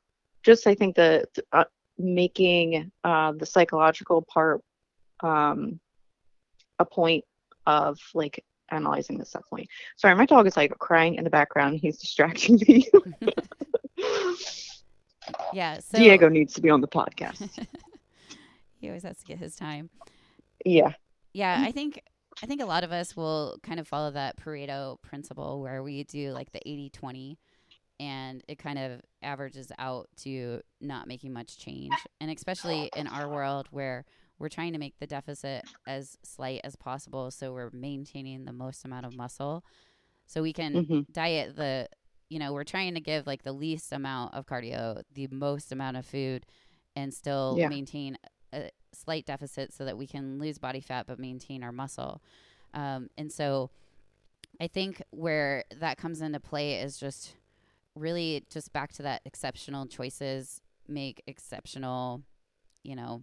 just 0.42 0.66
i 0.66 0.74
think 0.74 0.96
the 0.96 1.26
uh, 1.52 1.64
making 1.98 2.90
uh, 3.04 3.32
the 3.32 3.46
psychological 3.46 4.22
part 4.22 4.62
um 5.20 5.80
a 6.78 6.84
point 6.84 7.24
of 7.66 7.98
like 8.14 8.44
analyzing 8.70 9.18
this 9.18 9.34
point 9.50 9.68
sorry 9.96 10.14
my 10.14 10.26
dog 10.26 10.46
is 10.46 10.56
like 10.56 10.70
crying 10.78 11.16
in 11.16 11.24
the 11.24 11.30
background. 11.30 11.78
He's 11.80 11.98
distracting 11.98 12.60
me. 12.66 12.88
Yeah 15.52 15.80
so 15.80 15.98
diego 15.98 16.28
needs 16.30 16.54
to 16.54 16.62
be 16.62 16.70
on 16.70 16.80
the 16.80 16.88
podcast. 16.88 17.66
He 18.80 18.86
always 18.86 19.02
has 19.02 19.18
to 19.18 19.24
get 19.26 19.38
his 19.38 19.56
time. 19.56 19.90
Yeah. 20.64 20.92
Yeah 21.32 21.62
i 21.66 21.72
think 21.72 22.00
i 22.42 22.46
think 22.46 22.62
a 22.62 22.66
lot 22.66 22.84
of 22.84 22.92
us 22.92 23.16
will 23.16 23.58
kind 23.62 23.80
of 23.80 23.88
follow 23.88 24.12
that 24.12 24.36
pareto 24.38 25.00
principle 25.02 25.60
where 25.60 25.82
we 25.82 26.04
do 26.04 26.30
like 26.30 26.52
the 26.52 26.60
80-20 26.60 27.36
and 28.00 28.42
it 28.48 28.58
kind 28.58 28.78
of 28.78 29.00
averages 29.22 29.72
out 29.78 30.08
to 30.18 30.60
not 30.80 31.06
making 31.08 31.32
much 31.32 31.58
change. 31.58 32.06
And 32.20 32.30
especially 32.30 32.90
in 32.94 33.06
our 33.06 33.28
world 33.28 33.68
where 33.70 34.04
we're 34.38 34.48
trying 34.48 34.72
to 34.72 34.78
make 34.78 34.98
the 34.98 35.06
deficit 35.06 35.64
as 35.86 36.16
slight 36.22 36.60
as 36.64 36.76
possible 36.76 37.30
so 37.30 37.52
we're 37.52 37.70
maintaining 37.72 38.44
the 38.44 38.52
most 38.52 38.84
amount 38.84 39.06
of 39.06 39.12
muscle. 39.14 39.64
So 40.26 40.42
we 40.42 40.52
can 40.52 40.84
hmm 40.88 41.00
diet 41.10 41.56
the 41.56 41.88
you 42.28 42.38
know 42.38 42.52
we're 42.52 42.64
trying 42.64 42.94
to 42.94 43.00
give 43.00 43.26
like 43.26 43.42
the 43.42 43.52
least 43.52 43.92
amount 43.92 44.34
of 44.34 44.46
cardio 44.46 45.02
the 45.14 45.26
most 45.30 45.72
amount 45.72 45.96
of 45.96 46.04
food 46.04 46.44
and 46.94 47.12
still 47.14 47.56
Yeah. 47.56 47.68
maintain 47.68 48.18
a 48.52 48.70
slight 48.92 49.24
deficit 49.26 49.72
so 49.72 49.84
that 49.84 49.96
we 49.96 50.06
can 50.06 50.38
lose 50.38 50.58
body 50.58 50.80
fat 50.80 51.06
but 51.06 51.18
maintain 51.18 51.62
our 51.62 51.72
muscle. 51.72 52.20
Um, 52.74 53.08
and 53.16 53.32
so 53.32 53.70
i 54.60 54.66
think 54.66 55.02
where 55.10 55.64
that 55.80 55.96
comes 55.98 56.20
into 56.20 56.40
play 56.40 56.74
is 56.80 56.98
just 56.98 57.34
really 57.94 58.44
just 58.50 58.72
back 58.72 58.92
to 58.92 59.02
that 59.02 59.22
exceptional 59.24 59.86
choices 59.86 60.60
make 60.86 61.22
exceptional 61.26 62.22
you 62.82 62.94
know 62.96 63.22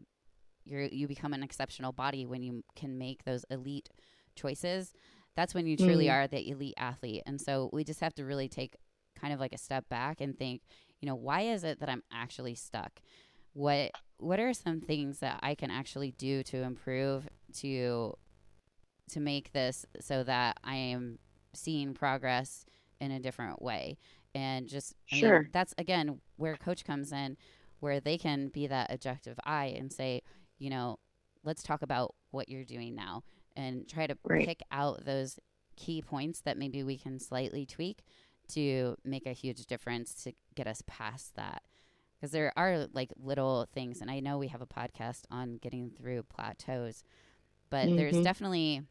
you 0.65 0.89
you 0.91 1.07
become 1.07 1.33
an 1.33 1.43
exceptional 1.43 1.91
body 1.91 2.25
when 2.25 2.41
you 2.43 2.63
can 2.75 2.97
make 2.97 3.23
those 3.23 3.45
elite 3.49 3.89
choices. 4.35 4.93
That's 5.35 5.53
when 5.53 5.67
you 5.67 5.77
truly 5.77 6.05
Mm. 6.07 6.11
are 6.13 6.27
the 6.27 6.49
elite 6.49 6.73
athlete. 6.77 7.23
And 7.25 7.39
so 7.39 7.69
we 7.71 7.83
just 7.83 7.99
have 7.99 8.15
to 8.15 8.25
really 8.25 8.47
take 8.47 8.75
kind 9.15 9.33
of 9.33 9.39
like 9.39 9.53
a 9.53 9.57
step 9.57 9.87
back 9.89 10.19
and 10.21 10.37
think 10.37 10.61
you 11.01 11.07
know 11.07 11.15
why 11.15 11.41
is 11.41 11.63
it 11.63 11.79
that 11.79 11.89
i'm 11.89 12.03
actually 12.11 12.55
stuck? 12.55 12.99
What 13.53 13.91
what 14.17 14.39
are 14.39 14.53
some 14.53 14.81
things 14.81 15.19
that 15.19 15.39
i 15.43 15.55
can 15.55 15.69
actually 15.69 16.11
do 16.11 16.41
to 16.43 16.57
improve 16.63 17.27
to 17.53 18.15
to 19.11 19.19
make 19.19 19.51
this 19.51 19.85
so 19.99 20.23
that 20.23 20.57
i 20.63 20.75
am 20.75 21.19
seeing 21.53 21.93
progress 21.93 22.65
in 22.99 23.11
a 23.11 23.19
different 23.19 23.61
way 23.61 23.97
and 24.35 24.67
just 24.67 24.93
I 25.11 25.15
mean, 25.15 25.19
Sure. 25.21 25.49
that's 25.51 25.73
again 25.79 26.21
where 26.37 26.55
coach 26.57 26.85
comes 26.85 27.11
in 27.11 27.37
where 27.79 27.99
they 27.99 28.17
can 28.17 28.49
be 28.49 28.67
that 28.67 28.91
objective 28.93 29.39
eye 29.45 29.73
and 29.77 29.91
say 29.91 30.21
you 30.59 30.69
know 30.69 30.99
let's 31.43 31.63
talk 31.63 31.81
about 31.81 32.13
what 32.31 32.49
you're 32.49 32.63
doing 32.65 32.93
now 32.95 33.23
and 33.55 33.87
try 33.87 34.05
to 34.07 34.17
Right. 34.23 34.45
pick 34.45 34.61
out 34.71 35.05
those 35.05 35.39
key 35.77 36.01
points 36.01 36.41
that 36.41 36.57
maybe 36.57 36.83
we 36.83 36.97
can 36.97 37.19
slightly 37.19 37.65
tweak 37.65 38.03
to 38.49 38.95
make 39.03 39.25
a 39.25 39.31
huge 39.33 39.65
difference 39.65 40.13
to 40.23 40.31
get 40.55 40.67
us 40.67 40.83
past 40.87 41.35
that 41.35 41.63
because 42.19 42.31
there 42.31 42.51
are 42.57 42.87
like 42.93 43.11
little 43.17 43.67
things 43.73 44.01
and 44.01 44.09
i 44.11 44.19
know 44.19 44.37
we 44.37 44.47
have 44.47 44.61
a 44.61 44.67
podcast 44.67 45.21
on 45.31 45.57
getting 45.57 45.89
through 45.89 46.23
plateaus 46.23 47.03
but 47.69 47.87
there's 47.95 48.15
Mhm. 48.15 48.23
definitely 48.23 48.81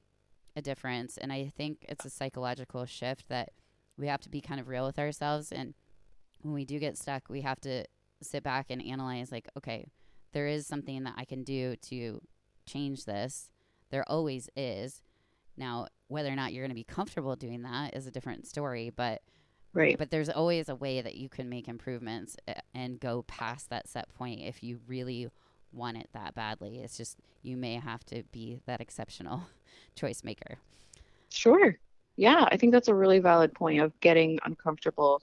a 0.57 0.63
difference 0.63 1.17
and 1.19 1.33
i 1.33 1.51
think 1.57 1.85
it's 1.89 2.05
a 2.05 2.11
psychological 2.11 2.85
shift 2.85 3.29
that 3.29 3.51
we 3.99 4.09
have 4.09 4.21
to 4.23 4.29
be 4.29 4.41
kind 4.41 4.61
of 4.61 4.69
real 4.69 4.87
with 4.87 4.99
ourselves. 4.99 5.53
And 5.53 5.75
when 6.43 6.55
we 6.55 6.65
do 6.65 6.79
get 6.79 6.99
stuck 6.99 7.29
we 7.29 7.41
have 7.41 7.61
to 7.63 7.85
sit 8.23 8.43
back 8.43 8.67
and 8.71 8.83
analyze 8.83 9.33
like 9.33 9.49
okay 9.57 9.87
there 10.33 10.47
is 10.47 10.67
something 10.67 11.05
that 11.05 11.15
i 11.17 11.25
can 11.25 11.43
do 11.43 11.77
to 11.77 12.21
change 12.67 13.05
this. 13.05 13.51
There 13.91 14.09
always 14.09 14.49
is. 14.57 15.03
Now 15.57 15.89
whether 16.09 16.29
or 16.29 16.37
not 16.37 16.53
you're 16.53 16.63
going 16.63 16.71
to 16.71 16.75
be 16.75 16.85
comfortable 16.85 17.37
doing 17.37 17.63
that 17.63 17.97
is 17.97 18.07
a 18.07 18.11
different 18.11 18.47
story 18.47 18.91
but 18.95 19.23
right. 19.73 19.97
but 19.99 20.11
there's 20.11 20.29
always 20.29 20.69
a 20.69 20.75
way 20.75 21.01
that 21.01 21.15
you 21.17 21.29
can 21.29 21.49
make 21.49 21.69
improvements 21.69 22.37
uh, 22.47 22.55
and 22.75 23.01
go 23.01 23.23
past 23.23 23.71
that 23.71 23.89
set 23.89 24.13
point 24.15 24.41
if 24.43 24.63
you 24.63 24.81
really 24.87 25.29
want 25.73 25.97
it 25.97 26.09
that 26.13 26.35
badly. 26.35 26.81
It's 26.83 26.97
just 26.97 27.19
you 27.43 27.57
may 27.57 27.75
have 27.75 28.05
to 28.07 28.23
be 28.33 28.61
that 28.67 28.81
exceptional 28.81 29.43
choice 29.97 30.23
maker. 30.25 30.59
Sure. 31.31 31.77
Yeah, 32.17 32.47
I 32.51 32.57
think 32.57 32.73
that's 32.73 32.89
a 32.89 32.95
really 32.95 33.19
valid 33.19 33.55
point 33.55 33.81
of 33.81 33.99
getting 34.01 34.39
uncomfortable. 34.45 35.23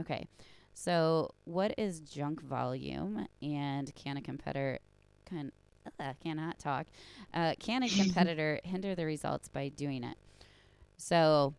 okay 0.00 0.28
so 0.74 1.34
what 1.44 1.74
is 1.76 1.98
junk 1.98 2.40
volume 2.40 3.26
and 3.42 3.92
can 3.96 4.16
a 4.16 4.22
competitor 4.22 4.78
can 5.26 5.50
uh, 5.98 6.12
cannot 6.22 6.58
talk. 6.58 6.86
Uh, 7.32 7.54
can 7.58 7.82
a 7.82 7.88
competitor 7.96 8.60
hinder 8.62 8.94
the 8.94 9.04
results 9.04 9.48
by 9.48 9.68
doing 9.68 10.04
it? 10.04 10.16
So, 10.96 11.54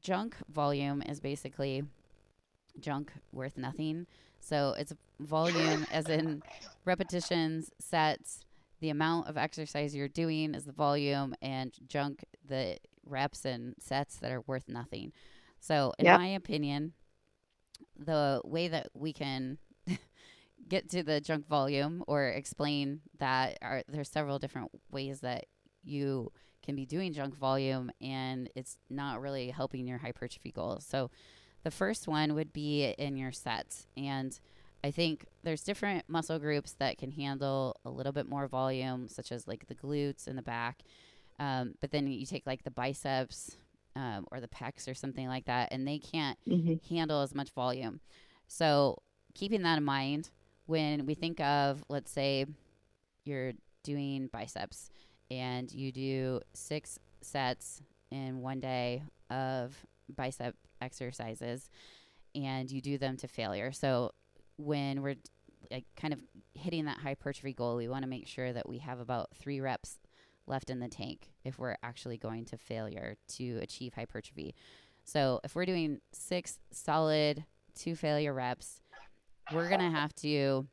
junk 0.00 0.36
volume 0.48 1.02
is 1.02 1.20
basically 1.20 1.84
junk 2.80 3.12
worth 3.32 3.56
nothing. 3.56 4.06
So 4.40 4.74
it's 4.78 4.92
volume 5.20 5.86
as 5.90 6.08
in 6.08 6.42
repetitions, 6.84 7.70
sets, 7.78 8.44
the 8.84 8.90
amount 8.90 9.28
of 9.28 9.38
exercise 9.38 9.94
you're 9.94 10.08
doing 10.08 10.54
is 10.54 10.66
the 10.66 10.72
volume, 10.72 11.34
and 11.40 11.72
junk 11.86 12.22
the 12.46 12.76
reps 13.06 13.46
and 13.46 13.74
sets 13.78 14.16
that 14.16 14.30
are 14.30 14.42
worth 14.42 14.68
nothing. 14.68 15.10
So, 15.58 15.94
in 15.98 16.04
yep. 16.04 16.20
my 16.20 16.26
opinion, 16.26 16.92
the 17.98 18.42
way 18.44 18.68
that 18.68 18.88
we 18.92 19.14
can 19.14 19.56
get 20.68 20.90
to 20.90 21.02
the 21.02 21.18
junk 21.22 21.48
volume 21.48 22.04
or 22.06 22.28
explain 22.28 23.00
that 23.18 23.56
are 23.62 23.82
there's 23.88 24.10
several 24.10 24.38
different 24.38 24.70
ways 24.90 25.20
that 25.20 25.46
you 25.82 26.30
can 26.62 26.76
be 26.76 26.84
doing 26.84 27.14
junk 27.14 27.34
volume 27.34 27.90
and 28.02 28.50
it's 28.54 28.76
not 28.90 29.22
really 29.22 29.48
helping 29.48 29.86
your 29.86 29.96
hypertrophy 29.96 30.52
goals. 30.52 30.84
So 30.86 31.10
the 31.62 31.70
first 31.70 32.06
one 32.06 32.34
would 32.34 32.52
be 32.52 32.94
in 32.98 33.16
your 33.16 33.32
sets 33.32 33.86
and 33.96 34.38
I 34.84 34.90
think 34.90 35.24
there's 35.42 35.62
different 35.62 36.04
muscle 36.08 36.38
groups 36.38 36.72
that 36.74 36.98
can 36.98 37.10
handle 37.10 37.80
a 37.86 37.90
little 37.90 38.12
bit 38.12 38.28
more 38.28 38.46
volume, 38.46 39.08
such 39.08 39.32
as 39.32 39.48
like 39.48 39.66
the 39.66 39.74
glutes 39.74 40.26
and 40.26 40.36
the 40.36 40.42
back. 40.42 40.82
Um, 41.38 41.72
but 41.80 41.90
then 41.90 42.06
you 42.06 42.26
take 42.26 42.46
like 42.46 42.64
the 42.64 42.70
biceps 42.70 43.56
um, 43.96 44.26
or 44.30 44.40
the 44.40 44.48
pecs 44.48 44.86
or 44.86 44.92
something 44.92 45.26
like 45.26 45.46
that, 45.46 45.70
and 45.72 45.88
they 45.88 45.98
can't 45.98 46.38
mm-hmm. 46.46 46.94
handle 46.94 47.22
as 47.22 47.34
much 47.34 47.48
volume. 47.52 48.00
So, 48.46 49.00
keeping 49.34 49.62
that 49.62 49.78
in 49.78 49.84
mind, 49.84 50.28
when 50.66 51.06
we 51.06 51.14
think 51.14 51.40
of, 51.40 51.82
let's 51.88 52.10
say, 52.10 52.44
you're 53.24 53.54
doing 53.84 54.28
biceps 54.34 54.90
and 55.30 55.72
you 55.72 55.92
do 55.92 56.42
six 56.52 56.98
sets 57.22 57.80
in 58.10 58.42
one 58.42 58.60
day 58.60 59.02
of 59.30 59.74
bicep 60.14 60.56
exercises 60.82 61.70
and 62.34 62.70
you 62.70 62.82
do 62.82 62.98
them 62.98 63.16
to 63.16 63.28
failure. 63.28 63.72
So 63.72 64.10
when 64.56 65.02
we're 65.02 65.16
like 65.70 65.84
kind 65.96 66.12
of 66.12 66.20
hitting 66.54 66.84
that 66.86 66.98
hypertrophy 66.98 67.52
goal, 67.52 67.76
we 67.76 67.88
want 67.88 68.02
to 68.02 68.08
make 68.08 68.26
sure 68.26 68.52
that 68.52 68.68
we 68.68 68.78
have 68.78 69.00
about 69.00 69.30
three 69.34 69.60
reps 69.60 69.98
left 70.46 70.70
in 70.70 70.78
the 70.80 70.88
tank 70.88 71.30
if 71.44 71.58
we're 71.58 71.76
actually 71.82 72.18
going 72.18 72.44
to 72.44 72.56
failure 72.56 73.16
to 73.28 73.58
achieve 73.62 73.94
hypertrophy. 73.94 74.54
So 75.04 75.40
if 75.44 75.54
we're 75.54 75.66
doing 75.66 76.00
six 76.12 76.58
solid 76.70 77.44
to 77.76 77.94
failure 77.94 78.32
reps, 78.32 78.80
we're 79.52 79.68
to 79.68 79.90
have 79.90 80.14
to, 80.16 80.66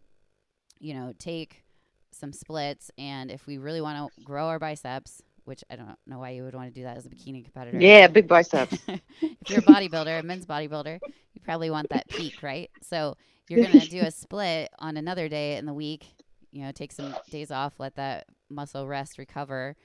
you 0.80 0.94
know, 0.94 1.14
take 1.18 1.64
some 2.12 2.32
splits. 2.32 2.92
And 2.98 3.32
if 3.32 3.48
we 3.48 3.58
really 3.58 3.82
want 3.82 3.98
to 3.98 4.24
grow 4.24 4.48
our 4.48 4.60
biceps, 4.60 5.22
which 5.46 5.64
I 5.70 5.76
don't 5.76 5.98
know 6.06 6.20
why 6.20 6.32
you 6.32 6.44
would 6.44 6.54
want 6.54 6.74
to 6.74 6.74
do 6.74 6.84
that 6.84 6.98
as 6.98 7.06
a 7.06 7.10
bikini 7.10 7.44
competitor. 7.44 7.80
Yeah, 7.80 8.08
big 8.08 8.28
biceps. 8.28 8.78
if 8.88 9.50
you're 9.50 9.60
a 9.60 9.64
bodybuilder, 9.64 10.20
a 10.20 10.24
men's 10.24 10.46
bodybuilder, 10.46 11.00
you 11.34 11.42
probably 11.44 11.70
want 11.70 11.90
that 11.90 12.08
peak, 12.08 12.44
right? 12.44 12.70
So 12.82 13.16
you're 13.50 13.66
going 13.66 13.80
to 13.80 13.90
do 13.90 14.02
a 14.02 14.12
split 14.12 14.70
on 14.80 14.98
another 14.98 15.30
day 15.30 15.58
in 15.58 15.66
the 15.66 15.74
week, 15.74 16.08
you 16.52 16.64
know, 16.64 16.72
take 16.72 16.92
some 16.92 17.16
days 17.30 17.52
off, 17.52 17.80
let 17.80 17.96
that 17.96 18.26
muscle 18.50 18.88
rest, 18.88 19.18
recover, 19.18 19.76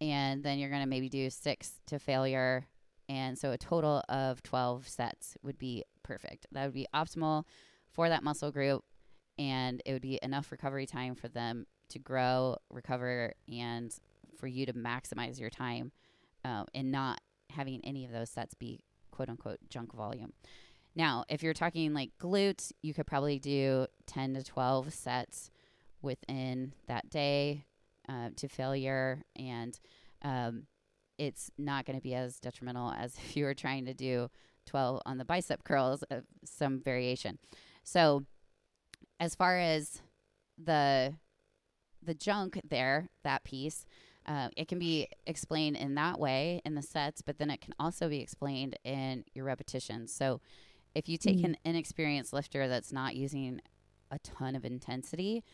and 0.00 0.42
then 0.42 0.58
you're 0.58 0.70
going 0.70 0.82
to 0.82 0.88
maybe 0.88 1.08
do 1.08 1.30
six 1.30 1.80
to 1.86 1.98
failure. 1.98 2.66
And 3.08 3.38
so 3.38 3.52
a 3.52 3.58
total 3.58 4.02
of 4.08 4.42
12 4.42 4.88
sets 4.88 5.36
would 5.42 5.58
be 5.58 5.84
perfect. 6.02 6.46
That 6.52 6.64
would 6.64 6.74
be 6.74 6.86
optimal 6.94 7.44
for 7.90 8.08
that 8.08 8.22
muscle 8.22 8.50
group, 8.52 8.84
and 9.38 9.82
it 9.84 9.92
would 9.92 10.02
be 10.02 10.18
enough 10.22 10.52
recovery 10.52 10.86
time 10.86 11.14
for 11.14 11.28
them 11.28 11.66
to 11.90 11.98
grow, 11.98 12.56
recover, 12.70 13.34
and 13.52 13.92
for 14.38 14.46
you 14.46 14.64
to 14.66 14.72
maximize 14.72 15.40
your 15.40 15.50
time 15.50 15.92
um, 16.44 16.66
and 16.74 16.90
not 16.90 17.20
having 17.50 17.80
any 17.84 18.04
of 18.04 18.12
those 18.12 18.30
sets 18.30 18.54
be 18.54 18.80
quote 19.10 19.28
unquote 19.28 19.58
junk 19.68 19.92
volume. 19.92 20.32
Now, 21.00 21.24
if 21.30 21.42
you're 21.42 21.54
talking 21.54 21.94
like 21.94 22.10
glutes, 22.20 22.72
you 22.82 22.92
could 22.92 23.06
probably 23.06 23.38
do 23.38 23.86
10 24.04 24.34
to 24.34 24.44
12 24.44 24.92
sets 24.92 25.50
within 26.02 26.74
that 26.88 27.08
day 27.08 27.64
uh, 28.06 28.28
to 28.36 28.48
failure. 28.48 29.22
And 29.34 29.80
um, 30.20 30.64
it's 31.16 31.50
not 31.56 31.86
going 31.86 31.96
to 31.96 32.02
be 32.02 32.14
as 32.14 32.38
detrimental 32.38 32.90
as 32.98 33.16
if 33.16 33.34
you 33.34 33.46
were 33.46 33.54
trying 33.54 33.86
to 33.86 33.94
do 33.94 34.28
12 34.66 35.00
on 35.06 35.16
the 35.16 35.24
bicep 35.24 35.64
curls, 35.64 36.04
uh, 36.10 36.16
some 36.44 36.82
variation. 36.82 37.38
So, 37.82 38.26
as 39.18 39.34
far 39.34 39.58
as 39.58 40.02
the 40.62 41.14
the 42.02 42.14
junk 42.14 42.60
there, 42.62 43.08
that 43.24 43.42
piece, 43.44 43.86
uh, 44.26 44.48
it 44.54 44.68
can 44.68 44.78
be 44.78 45.08
explained 45.26 45.78
in 45.78 45.94
that 45.94 46.20
way 46.20 46.60
in 46.66 46.74
the 46.74 46.82
sets, 46.82 47.22
but 47.22 47.38
then 47.38 47.48
it 47.48 47.62
can 47.62 47.72
also 47.80 48.10
be 48.10 48.20
explained 48.20 48.78
in 48.84 49.24
your 49.32 49.46
repetitions. 49.46 50.12
So, 50.12 50.42
if 50.94 51.08
you 51.08 51.16
take 51.16 51.38
mm-hmm. 51.38 51.46
an 51.46 51.56
inexperienced 51.64 52.32
lifter 52.32 52.68
that's 52.68 52.92
not 52.92 53.16
using 53.16 53.60
a 54.10 54.18
ton 54.20 54.56
of 54.56 54.64
intensity 54.64 55.44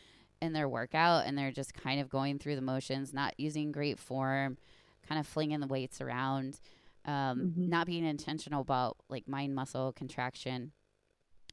in 0.41 0.53
their 0.53 0.69
workout 0.69 1.25
and 1.25 1.37
they're 1.37 1.51
just 1.51 1.73
kind 1.73 1.99
of 1.99 2.09
going 2.09 2.39
through 2.39 2.55
the 2.55 2.61
motions, 2.61 3.13
not 3.13 3.33
using 3.39 3.71
great 3.71 3.99
form, 3.99 4.57
kind 5.07 5.19
of 5.19 5.27
flinging 5.27 5.59
the 5.59 5.67
weights 5.67 6.01
around, 6.01 6.59
um, 7.05 7.53
mm-hmm. 7.53 7.69
not 7.69 7.87
being 7.87 8.05
intentional 8.05 8.61
about 8.61 8.97
like 9.09 9.27
mind 9.27 9.55
muscle 9.55 9.91
contraction, 9.93 10.71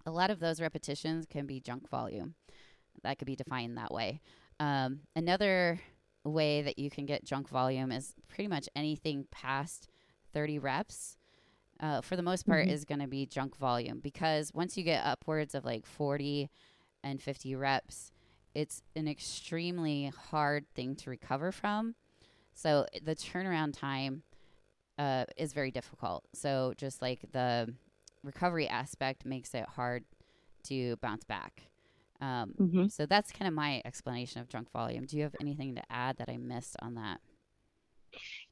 a 0.06 0.10
lot 0.10 0.30
of 0.30 0.40
those 0.40 0.60
repetitions 0.60 1.26
can 1.26 1.46
be 1.46 1.60
junk 1.60 1.88
volume. 1.88 2.34
That 3.02 3.18
could 3.18 3.26
be 3.26 3.36
defined 3.36 3.76
that 3.76 3.92
way. 3.92 4.20
Um, 4.60 5.00
another 5.16 5.80
way 6.24 6.62
that 6.62 6.78
you 6.78 6.90
can 6.90 7.06
get 7.06 7.24
junk 7.24 7.48
volume 7.48 7.92
is 7.92 8.14
pretty 8.28 8.48
much 8.48 8.68
anything 8.74 9.26
past 9.30 9.88
30 10.32 10.58
reps 10.58 11.16
uh, 11.80 12.00
for 12.00 12.16
the 12.16 12.22
most 12.22 12.46
part, 12.46 12.64
mm-hmm. 12.64 12.74
is 12.74 12.84
going 12.84 13.00
to 13.00 13.06
be 13.06 13.26
junk 13.26 13.56
volume 13.56 14.00
because 14.00 14.52
once 14.54 14.76
you 14.76 14.84
get 14.84 15.04
upwards 15.04 15.54
of 15.54 15.64
like 15.64 15.86
40 15.86 16.50
and 17.02 17.20
50 17.20 17.54
reps, 17.56 18.12
it's 18.54 18.82
an 18.94 19.08
extremely 19.08 20.12
hard 20.30 20.66
thing 20.74 20.94
to 20.96 21.10
recover 21.10 21.52
from. 21.52 21.94
So 22.54 22.86
the 23.02 23.16
turnaround 23.16 23.76
time 23.76 24.22
uh, 24.98 25.24
is 25.36 25.52
very 25.52 25.70
difficult. 25.70 26.24
So 26.32 26.74
just 26.76 27.02
like 27.02 27.20
the 27.32 27.74
recovery 28.22 28.68
aspect 28.68 29.26
makes 29.26 29.54
it 29.54 29.66
hard 29.66 30.04
to 30.64 30.96
bounce 30.96 31.24
back. 31.24 31.62
Um, 32.20 32.54
mm-hmm. 32.58 32.86
So 32.86 33.06
that's 33.06 33.32
kind 33.32 33.48
of 33.48 33.54
my 33.54 33.82
explanation 33.84 34.40
of 34.40 34.48
junk 34.48 34.70
volume. 34.70 35.04
Do 35.04 35.16
you 35.16 35.24
have 35.24 35.34
anything 35.40 35.74
to 35.74 35.82
add 35.90 36.16
that 36.18 36.28
I 36.28 36.36
missed 36.36 36.76
on 36.80 36.94
that? 36.94 37.20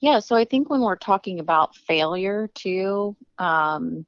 Yeah, 0.00 0.18
so 0.18 0.36
I 0.36 0.44
think 0.44 0.68
when 0.68 0.80
we're 0.80 0.96
talking 0.96 1.38
about 1.40 1.76
failure 1.76 2.48
too, 2.54 3.16
um, 3.38 4.04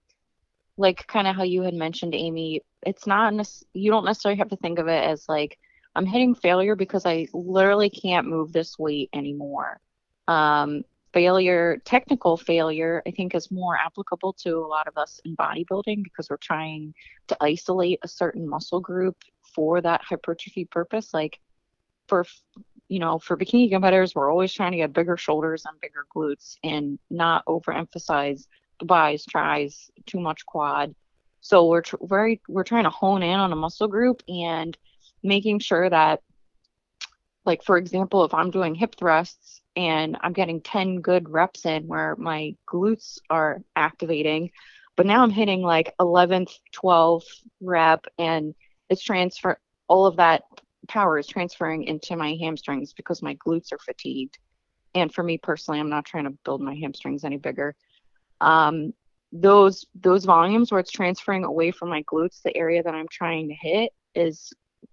like 0.76 1.06
kind 1.06 1.26
of 1.28 1.36
how 1.36 1.44
you 1.44 1.62
had 1.62 1.74
mentioned, 1.74 2.14
Amy, 2.14 2.62
it's 2.82 3.06
not 3.06 3.32
you 3.72 3.90
don't 3.90 4.04
necessarily 4.04 4.38
have 4.38 4.50
to 4.50 4.56
think 4.56 4.78
of 4.78 4.88
it 4.88 5.04
as 5.04 5.28
like 5.28 5.58
I'm 5.94 6.06
hitting 6.06 6.34
failure 6.34 6.74
because 6.74 7.06
I 7.06 7.28
literally 7.32 7.90
can't 7.90 8.26
move 8.26 8.52
this 8.52 8.78
weight 8.78 9.10
anymore. 9.14 9.80
Um, 10.26 10.82
failure, 11.12 11.80
technical 11.84 12.36
failure, 12.36 13.00
I 13.06 13.12
think 13.12 13.34
is 13.34 13.50
more 13.50 13.76
applicable 13.76 14.32
to 14.40 14.58
a 14.58 14.66
lot 14.66 14.88
of 14.88 14.98
us 14.98 15.20
in 15.24 15.36
bodybuilding 15.36 16.02
because 16.02 16.28
we're 16.28 16.36
trying 16.38 16.92
to 17.28 17.36
isolate 17.40 18.00
a 18.02 18.08
certain 18.08 18.48
muscle 18.48 18.80
group 18.80 19.16
for 19.54 19.80
that 19.80 20.02
hypertrophy 20.02 20.64
purpose. 20.64 21.14
Like 21.14 21.38
for 22.08 22.26
you 22.88 22.98
know, 22.98 23.18
for 23.18 23.36
bikini 23.36 23.70
competitors, 23.70 24.14
we're 24.14 24.30
always 24.30 24.52
trying 24.52 24.72
to 24.72 24.78
get 24.78 24.92
bigger 24.92 25.16
shoulders 25.16 25.64
and 25.66 25.80
bigger 25.80 26.06
glutes 26.14 26.56
and 26.62 26.98
not 27.10 27.44
overemphasize 27.46 28.46
the 28.78 28.84
bis, 28.84 29.24
tries, 29.24 29.90
too 30.06 30.20
much 30.20 30.44
quad. 30.46 30.94
So 31.40 31.66
we're 31.66 31.82
tr- 31.82 31.96
very 32.02 32.40
we're 32.48 32.64
trying 32.64 32.84
to 32.84 32.90
hone 32.90 33.22
in 33.22 33.38
on 33.38 33.52
a 33.52 33.56
muscle 33.56 33.88
group 33.88 34.22
and 34.28 34.76
making 35.22 35.58
sure 35.60 35.88
that, 35.88 36.20
like 37.44 37.62
for 37.62 37.76
example, 37.76 38.24
if 38.24 38.34
I'm 38.34 38.50
doing 38.50 38.74
hip 38.74 38.94
thrusts 38.96 39.60
and 39.76 40.16
I'm 40.20 40.32
getting 40.32 40.60
10 40.60 41.00
good 41.00 41.28
reps 41.28 41.66
in 41.66 41.86
where 41.86 42.16
my 42.16 42.54
glutes 42.66 43.18
are 43.30 43.62
activating, 43.76 44.50
but 44.96 45.06
now 45.06 45.22
I'm 45.22 45.30
hitting 45.30 45.62
like 45.62 45.94
11th, 46.00 46.52
12th 46.74 47.24
rep 47.60 48.06
and 48.18 48.54
it's 48.88 49.02
transfer 49.02 49.58
all 49.88 50.06
of 50.06 50.16
that 50.16 50.44
power 50.88 51.18
is 51.18 51.26
transferring 51.26 51.84
into 51.84 52.16
my 52.16 52.36
hamstrings 52.40 52.92
because 52.92 53.22
my 53.22 53.34
glutes 53.36 53.72
are 53.72 53.78
fatigued. 53.78 54.38
And 54.94 55.12
for 55.12 55.22
me 55.22 55.38
personally, 55.38 55.80
I'm 55.80 55.90
not 55.90 56.04
trying 56.04 56.24
to 56.24 56.38
build 56.44 56.60
my 56.60 56.74
hamstrings 56.74 57.24
any 57.24 57.36
bigger. 57.36 57.74
Um, 58.40 58.92
those 59.32 59.84
those 59.94 60.24
volumes 60.24 60.70
where 60.70 60.80
it's 60.80 60.92
transferring 60.92 61.44
away 61.44 61.72
from 61.72 61.88
my 61.88 62.02
glutes, 62.04 62.42
the 62.42 62.56
area 62.56 62.82
that 62.82 62.94
I'm 62.94 63.08
trying 63.08 63.48
to 63.48 63.54
hit 63.54 63.92
is 64.14 64.52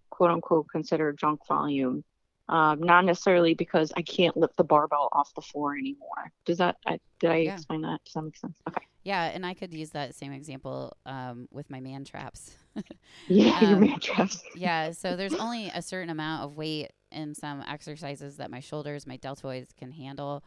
quote 0.09 0.31
unquote 0.31 0.67
considered 0.71 1.17
junk 1.17 1.45
volume. 1.47 2.03
Um, 2.49 2.81
not 2.81 3.05
necessarily 3.05 3.53
because 3.53 3.93
I 3.95 4.01
can't 4.01 4.35
lift 4.35 4.57
the 4.57 4.63
barbell 4.63 5.09
off 5.13 5.33
the 5.35 5.41
floor 5.41 5.77
anymore. 5.77 6.31
Does 6.45 6.57
that 6.57 6.77
I, 6.85 6.99
did 7.19 7.29
I 7.29 7.37
yeah. 7.37 7.53
explain 7.53 7.81
that? 7.81 8.03
Does 8.03 8.13
that 8.13 8.23
make 8.23 8.35
sense? 8.35 8.57
Okay. 8.67 8.85
Yeah, 9.03 9.23
and 9.23 9.45
I 9.45 9.53
could 9.53 9.73
use 9.73 9.91
that 9.91 10.13
same 10.13 10.31
example 10.31 10.95
um, 11.05 11.47
with 11.51 11.69
my 11.69 11.79
man 11.79 12.05
traps. 12.05 12.55
yeah, 13.27 13.57
um, 13.59 13.69
your 13.69 13.79
man 13.79 13.99
traps. 13.99 14.43
yeah, 14.55 14.91
so 14.91 15.15
there's 15.15 15.33
only 15.33 15.71
a 15.73 15.81
certain 15.81 16.09
amount 16.09 16.43
of 16.43 16.55
weight 16.55 16.91
in 17.11 17.33
some 17.33 17.63
exercises 17.67 18.37
that 18.37 18.51
my 18.51 18.59
shoulders, 18.59 19.07
my 19.07 19.17
deltoids 19.17 19.75
can 19.75 19.91
handle. 19.91 20.43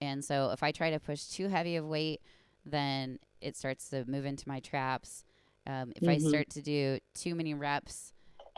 And 0.00 0.24
so 0.24 0.50
if 0.50 0.62
I 0.62 0.72
try 0.72 0.90
to 0.90 0.98
push 0.98 1.24
too 1.26 1.48
heavy 1.48 1.76
of 1.76 1.86
weight, 1.86 2.20
then 2.66 3.18
it 3.40 3.56
starts 3.56 3.88
to 3.90 4.04
move 4.06 4.24
into 4.24 4.48
my 4.48 4.60
traps. 4.60 5.24
Um, 5.66 5.92
if 5.94 6.02
mm-hmm. 6.02 6.10
I 6.10 6.18
start 6.18 6.50
to 6.50 6.62
do 6.62 6.98
too 7.14 7.34
many 7.34 7.54
reps 7.54 8.12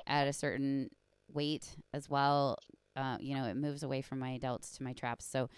at 0.07 0.29
a 0.29 0.33
certain 0.33 0.89
weight 1.33 1.77
as 1.93 2.09
well, 2.09 2.59
uh, 2.97 3.19
you 3.21 3.37
know, 3.37 3.45
it 3.45 3.57
moves 3.57 3.83
away 3.83 4.01
from 4.01 4.19
my 4.19 4.39
delts 4.43 4.77
to 4.79 4.83
my 4.83 4.93
traps. 4.93 5.27
So 5.27 5.51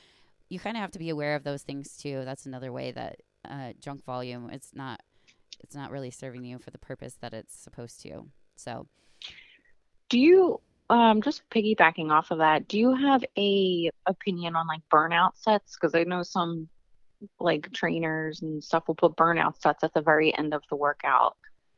you 0.48 0.58
kind 0.58 0.76
of 0.76 0.80
have 0.80 0.90
to 0.92 0.98
be 0.98 1.10
aware 1.10 1.36
of 1.36 1.44
those 1.44 1.62
things 1.62 1.96
too. 1.96 2.22
That's 2.24 2.46
another 2.46 2.72
way 2.72 2.90
that 2.92 3.20
uh, 3.48 3.72
junk 3.81 4.05
volume 4.05 4.51
it's 4.51 4.70
not 4.74 5.01
it's 5.61 5.74
not 5.74 5.90
really 5.90 6.11
serving 6.11 6.44
you 6.44 6.59
for 6.59 6.70
the 6.70 6.79
purpose 6.79 7.16
that 7.20 7.35
it's 7.35 7.55
supposed 7.55 8.01
to. 8.03 8.27
So, 8.57 8.87
do 10.09 10.18
you 10.18 10.61
um 10.90 11.20
just 11.20 11.48
piggybacking 11.51 12.11
off 12.11 12.31
of 12.31 12.38
that? 12.38 12.68
Do 12.68 12.79
you 12.79 12.94
have 12.94 13.24
a 13.37 13.90
opinion 14.07 14.57
on 14.57 14.66
like 14.66 14.81
burnout 14.92 15.33
sets? 15.35 15.77
Because 15.77 15.94
I 15.94 16.05
know 16.05 16.22
some 16.22 16.68
like 17.40 17.72
trainers 17.72 18.42
and 18.42 18.62
stuff 18.62 18.85
will 18.87 18.94
put 18.94 19.16
burnout 19.16 19.61
sets 19.61 19.83
at 19.83 19.92
the 19.92 20.01
very 20.01 20.37
end 20.37 20.55
of 20.55 20.62
the 20.70 20.77
workout. 20.77 21.37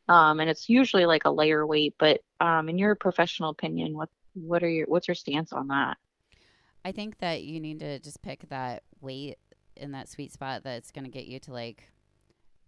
Um, 0.08 0.40
and 0.40 0.50
it's 0.50 0.68
usually 0.68 1.06
like 1.06 1.24
a 1.24 1.30
layer 1.30 1.66
weight, 1.66 1.94
but 1.98 2.20
um, 2.40 2.68
in 2.68 2.78
your 2.78 2.94
professional 2.94 3.50
opinion, 3.50 3.94
what 3.94 4.08
what 4.34 4.62
are 4.62 4.68
your 4.68 4.86
what's 4.86 5.08
your 5.08 5.14
stance 5.14 5.52
on 5.52 5.68
that? 5.68 5.96
I 6.84 6.92
think 6.92 7.18
that 7.18 7.42
you 7.42 7.60
need 7.60 7.80
to 7.80 7.98
just 8.00 8.22
pick 8.22 8.48
that 8.48 8.82
weight 9.00 9.38
in 9.80 9.92
that 9.92 10.08
sweet 10.08 10.32
spot 10.32 10.62
that's 10.62 10.90
going 10.90 11.04
to 11.04 11.10
get 11.10 11.26
you 11.26 11.38
to 11.40 11.52
like 11.52 11.90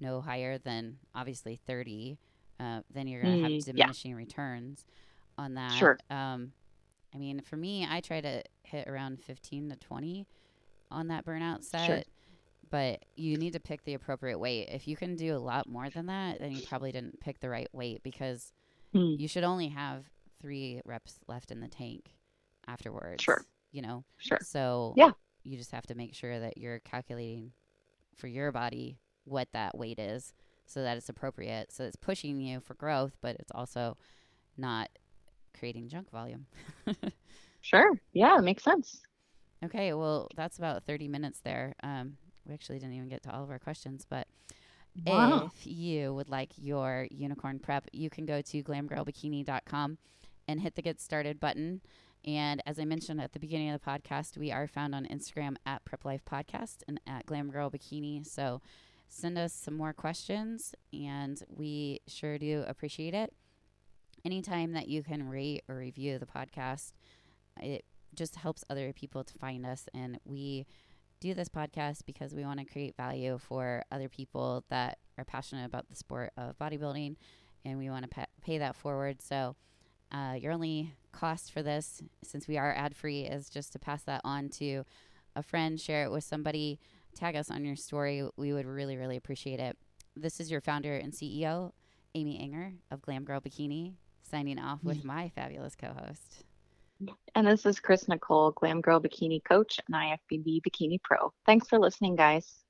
no 0.00 0.20
higher 0.20 0.58
than 0.58 0.98
obviously 1.14 1.60
30. 1.66 2.18
Uh, 2.58 2.80
then 2.92 3.06
you're 3.08 3.22
going 3.22 3.42
to 3.42 3.48
mm, 3.48 3.54
have 3.54 3.64
diminishing 3.64 4.12
yeah. 4.12 4.16
returns 4.16 4.84
on 5.38 5.54
that. 5.54 5.72
Sure. 5.72 5.98
Um, 6.10 6.52
I 7.14 7.18
mean, 7.18 7.40
for 7.42 7.56
me, 7.56 7.86
I 7.88 8.00
try 8.00 8.20
to 8.20 8.42
hit 8.62 8.88
around 8.88 9.20
15 9.22 9.70
to 9.70 9.76
20 9.76 10.26
on 10.90 11.08
that 11.08 11.24
burnout 11.24 11.64
set. 11.64 11.86
Sure. 11.86 12.02
But 12.70 13.04
you 13.16 13.36
need 13.36 13.52
to 13.52 13.60
pick 13.60 13.84
the 13.84 13.94
appropriate 13.94 14.38
weight. 14.38 14.68
If 14.70 14.88
you 14.88 14.96
can 14.96 15.14
do 15.14 15.36
a 15.36 15.38
lot 15.38 15.68
more 15.68 15.90
than 15.90 16.06
that, 16.06 16.38
then 16.40 16.52
you 16.52 16.62
probably 16.66 16.90
didn't 16.90 17.20
pick 17.20 17.40
the 17.40 17.50
right 17.50 17.68
weight 17.72 18.02
because 18.02 18.52
mm. 18.94 19.18
you 19.18 19.28
should 19.28 19.44
only 19.44 19.68
have 19.68 20.04
three 20.40 20.80
reps 20.86 21.16
left 21.28 21.50
in 21.50 21.60
the 21.60 21.68
tank 21.68 22.14
afterwards. 22.66 23.22
Sure 23.22 23.44
you 23.72 23.82
know? 23.82 24.04
Sure. 24.18 24.38
So 24.42 24.94
yeah, 24.96 25.10
you 25.44 25.56
just 25.56 25.72
have 25.72 25.86
to 25.86 25.94
make 25.94 26.14
sure 26.14 26.38
that 26.38 26.58
you're 26.58 26.80
calculating 26.80 27.52
for 28.16 28.26
your 28.26 28.52
body 28.52 28.98
what 29.24 29.48
that 29.52 29.76
weight 29.76 29.98
is 29.98 30.32
so 30.66 30.82
that 30.82 30.96
it's 30.96 31.08
appropriate. 31.08 31.72
So 31.72 31.84
it's 31.84 31.96
pushing 31.96 32.40
you 32.40 32.60
for 32.60 32.74
growth, 32.74 33.16
but 33.20 33.36
it's 33.36 33.52
also 33.54 33.96
not 34.56 34.88
creating 35.58 35.88
junk 35.88 36.10
volume. 36.10 36.46
sure. 37.60 37.90
Yeah, 38.12 38.38
it 38.38 38.42
makes 38.42 38.62
sense. 38.62 39.02
Okay, 39.64 39.92
well, 39.92 40.28
that's 40.36 40.58
about 40.58 40.84
30 40.84 41.08
minutes 41.08 41.40
there. 41.40 41.74
Um, 41.82 42.16
we 42.46 42.54
actually 42.54 42.78
didn't 42.78 42.94
even 42.94 43.08
get 43.08 43.22
to 43.24 43.34
all 43.34 43.44
of 43.44 43.50
our 43.50 43.58
questions, 43.58 44.04
but 44.08 44.26
wow. 45.06 45.50
if 45.54 45.66
you 45.66 46.12
would 46.14 46.28
like 46.28 46.50
your 46.56 47.06
unicorn 47.10 47.58
prep, 47.58 47.86
you 47.92 48.10
can 48.10 48.26
go 48.26 48.40
to 48.42 48.62
glamgirlbikini.com 48.62 49.98
and 50.48 50.60
hit 50.60 50.74
the 50.74 50.82
get 50.82 51.00
started 51.00 51.38
button. 51.38 51.80
And 52.24 52.62
as 52.66 52.78
I 52.78 52.84
mentioned 52.84 53.20
at 53.20 53.32
the 53.32 53.40
beginning 53.40 53.70
of 53.70 53.80
the 53.80 53.86
podcast, 53.86 54.38
we 54.38 54.52
are 54.52 54.68
found 54.68 54.94
on 54.94 55.06
Instagram 55.06 55.56
at 55.66 55.84
Prep 55.84 56.04
Life 56.04 56.24
Podcast 56.24 56.82
and 56.86 57.00
at 57.06 57.26
Glam 57.26 57.50
Girl 57.50 57.70
Bikini. 57.70 58.24
So 58.26 58.60
send 59.08 59.36
us 59.36 59.52
some 59.52 59.74
more 59.74 59.92
questions, 59.92 60.74
and 60.92 61.42
we 61.48 62.00
sure 62.06 62.38
do 62.38 62.64
appreciate 62.66 63.14
it. 63.14 63.34
Anytime 64.24 64.72
that 64.72 64.88
you 64.88 65.02
can 65.02 65.28
rate 65.28 65.64
or 65.68 65.76
review 65.76 66.18
the 66.18 66.26
podcast, 66.26 66.92
it 67.60 67.84
just 68.14 68.36
helps 68.36 68.64
other 68.70 68.92
people 68.92 69.24
to 69.24 69.38
find 69.38 69.66
us. 69.66 69.88
And 69.92 70.20
we 70.24 70.66
do 71.20 71.34
this 71.34 71.48
podcast 71.48 72.04
because 72.06 72.34
we 72.34 72.44
want 72.44 72.60
to 72.60 72.64
create 72.64 72.96
value 72.96 73.38
for 73.38 73.84
other 73.90 74.08
people 74.08 74.64
that 74.70 74.98
are 75.18 75.24
passionate 75.24 75.66
about 75.66 75.88
the 75.88 75.96
sport 75.96 76.32
of 76.36 76.56
bodybuilding, 76.58 77.16
and 77.64 77.78
we 77.78 77.90
want 77.90 78.04
to 78.04 78.08
pa- 78.08 78.26
pay 78.42 78.58
that 78.58 78.76
forward. 78.76 79.20
So, 79.22 79.56
uh, 80.12 80.34
your 80.38 80.52
only 80.52 80.94
cost 81.12 81.52
for 81.52 81.62
this, 81.62 82.02
since 82.22 82.46
we 82.46 82.58
are 82.58 82.74
ad 82.74 82.94
free, 82.94 83.22
is 83.22 83.48
just 83.48 83.72
to 83.72 83.78
pass 83.78 84.02
that 84.04 84.20
on 84.24 84.48
to 84.50 84.84
a 85.34 85.42
friend, 85.42 85.80
share 85.80 86.04
it 86.04 86.10
with 86.10 86.24
somebody, 86.24 86.78
tag 87.14 87.36
us 87.36 87.50
on 87.50 87.64
your 87.64 87.76
story. 87.76 88.28
We 88.36 88.52
would 88.52 88.66
really, 88.66 88.96
really 88.96 89.16
appreciate 89.16 89.60
it. 89.60 89.76
This 90.16 90.40
is 90.40 90.50
your 90.50 90.60
founder 90.60 90.94
and 90.94 91.12
CEO, 91.12 91.72
Amy 92.14 92.38
Ehinger 92.38 92.74
of 92.90 93.00
Glam 93.00 93.24
Girl 93.24 93.40
Bikini, 93.40 93.94
signing 94.22 94.58
off 94.58 94.84
with 94.84 95.04
my 95.04 95.30
fabulous 95.34 95.74
co 95.74 95.88
host. 95.88 96.44
And 97.34 97.46
this 97.46 97.66
is 97.66 97.80
Chris 97.80 98.06
Nicole, 98.08 98.52
Glam 98.52 98.80
Girl 98.80 99.00
Bikini 99.00 99.42
Coach 99.42 99.80
and 99.86 99.96
IFBB 99.96 100.60
Bikini 100.60 101.02
Pro. 101.02 101.32
Thanks 101.46 101.68
for 101.68 101.78
listening, 101.78 102.14
guys. 102.16 102.61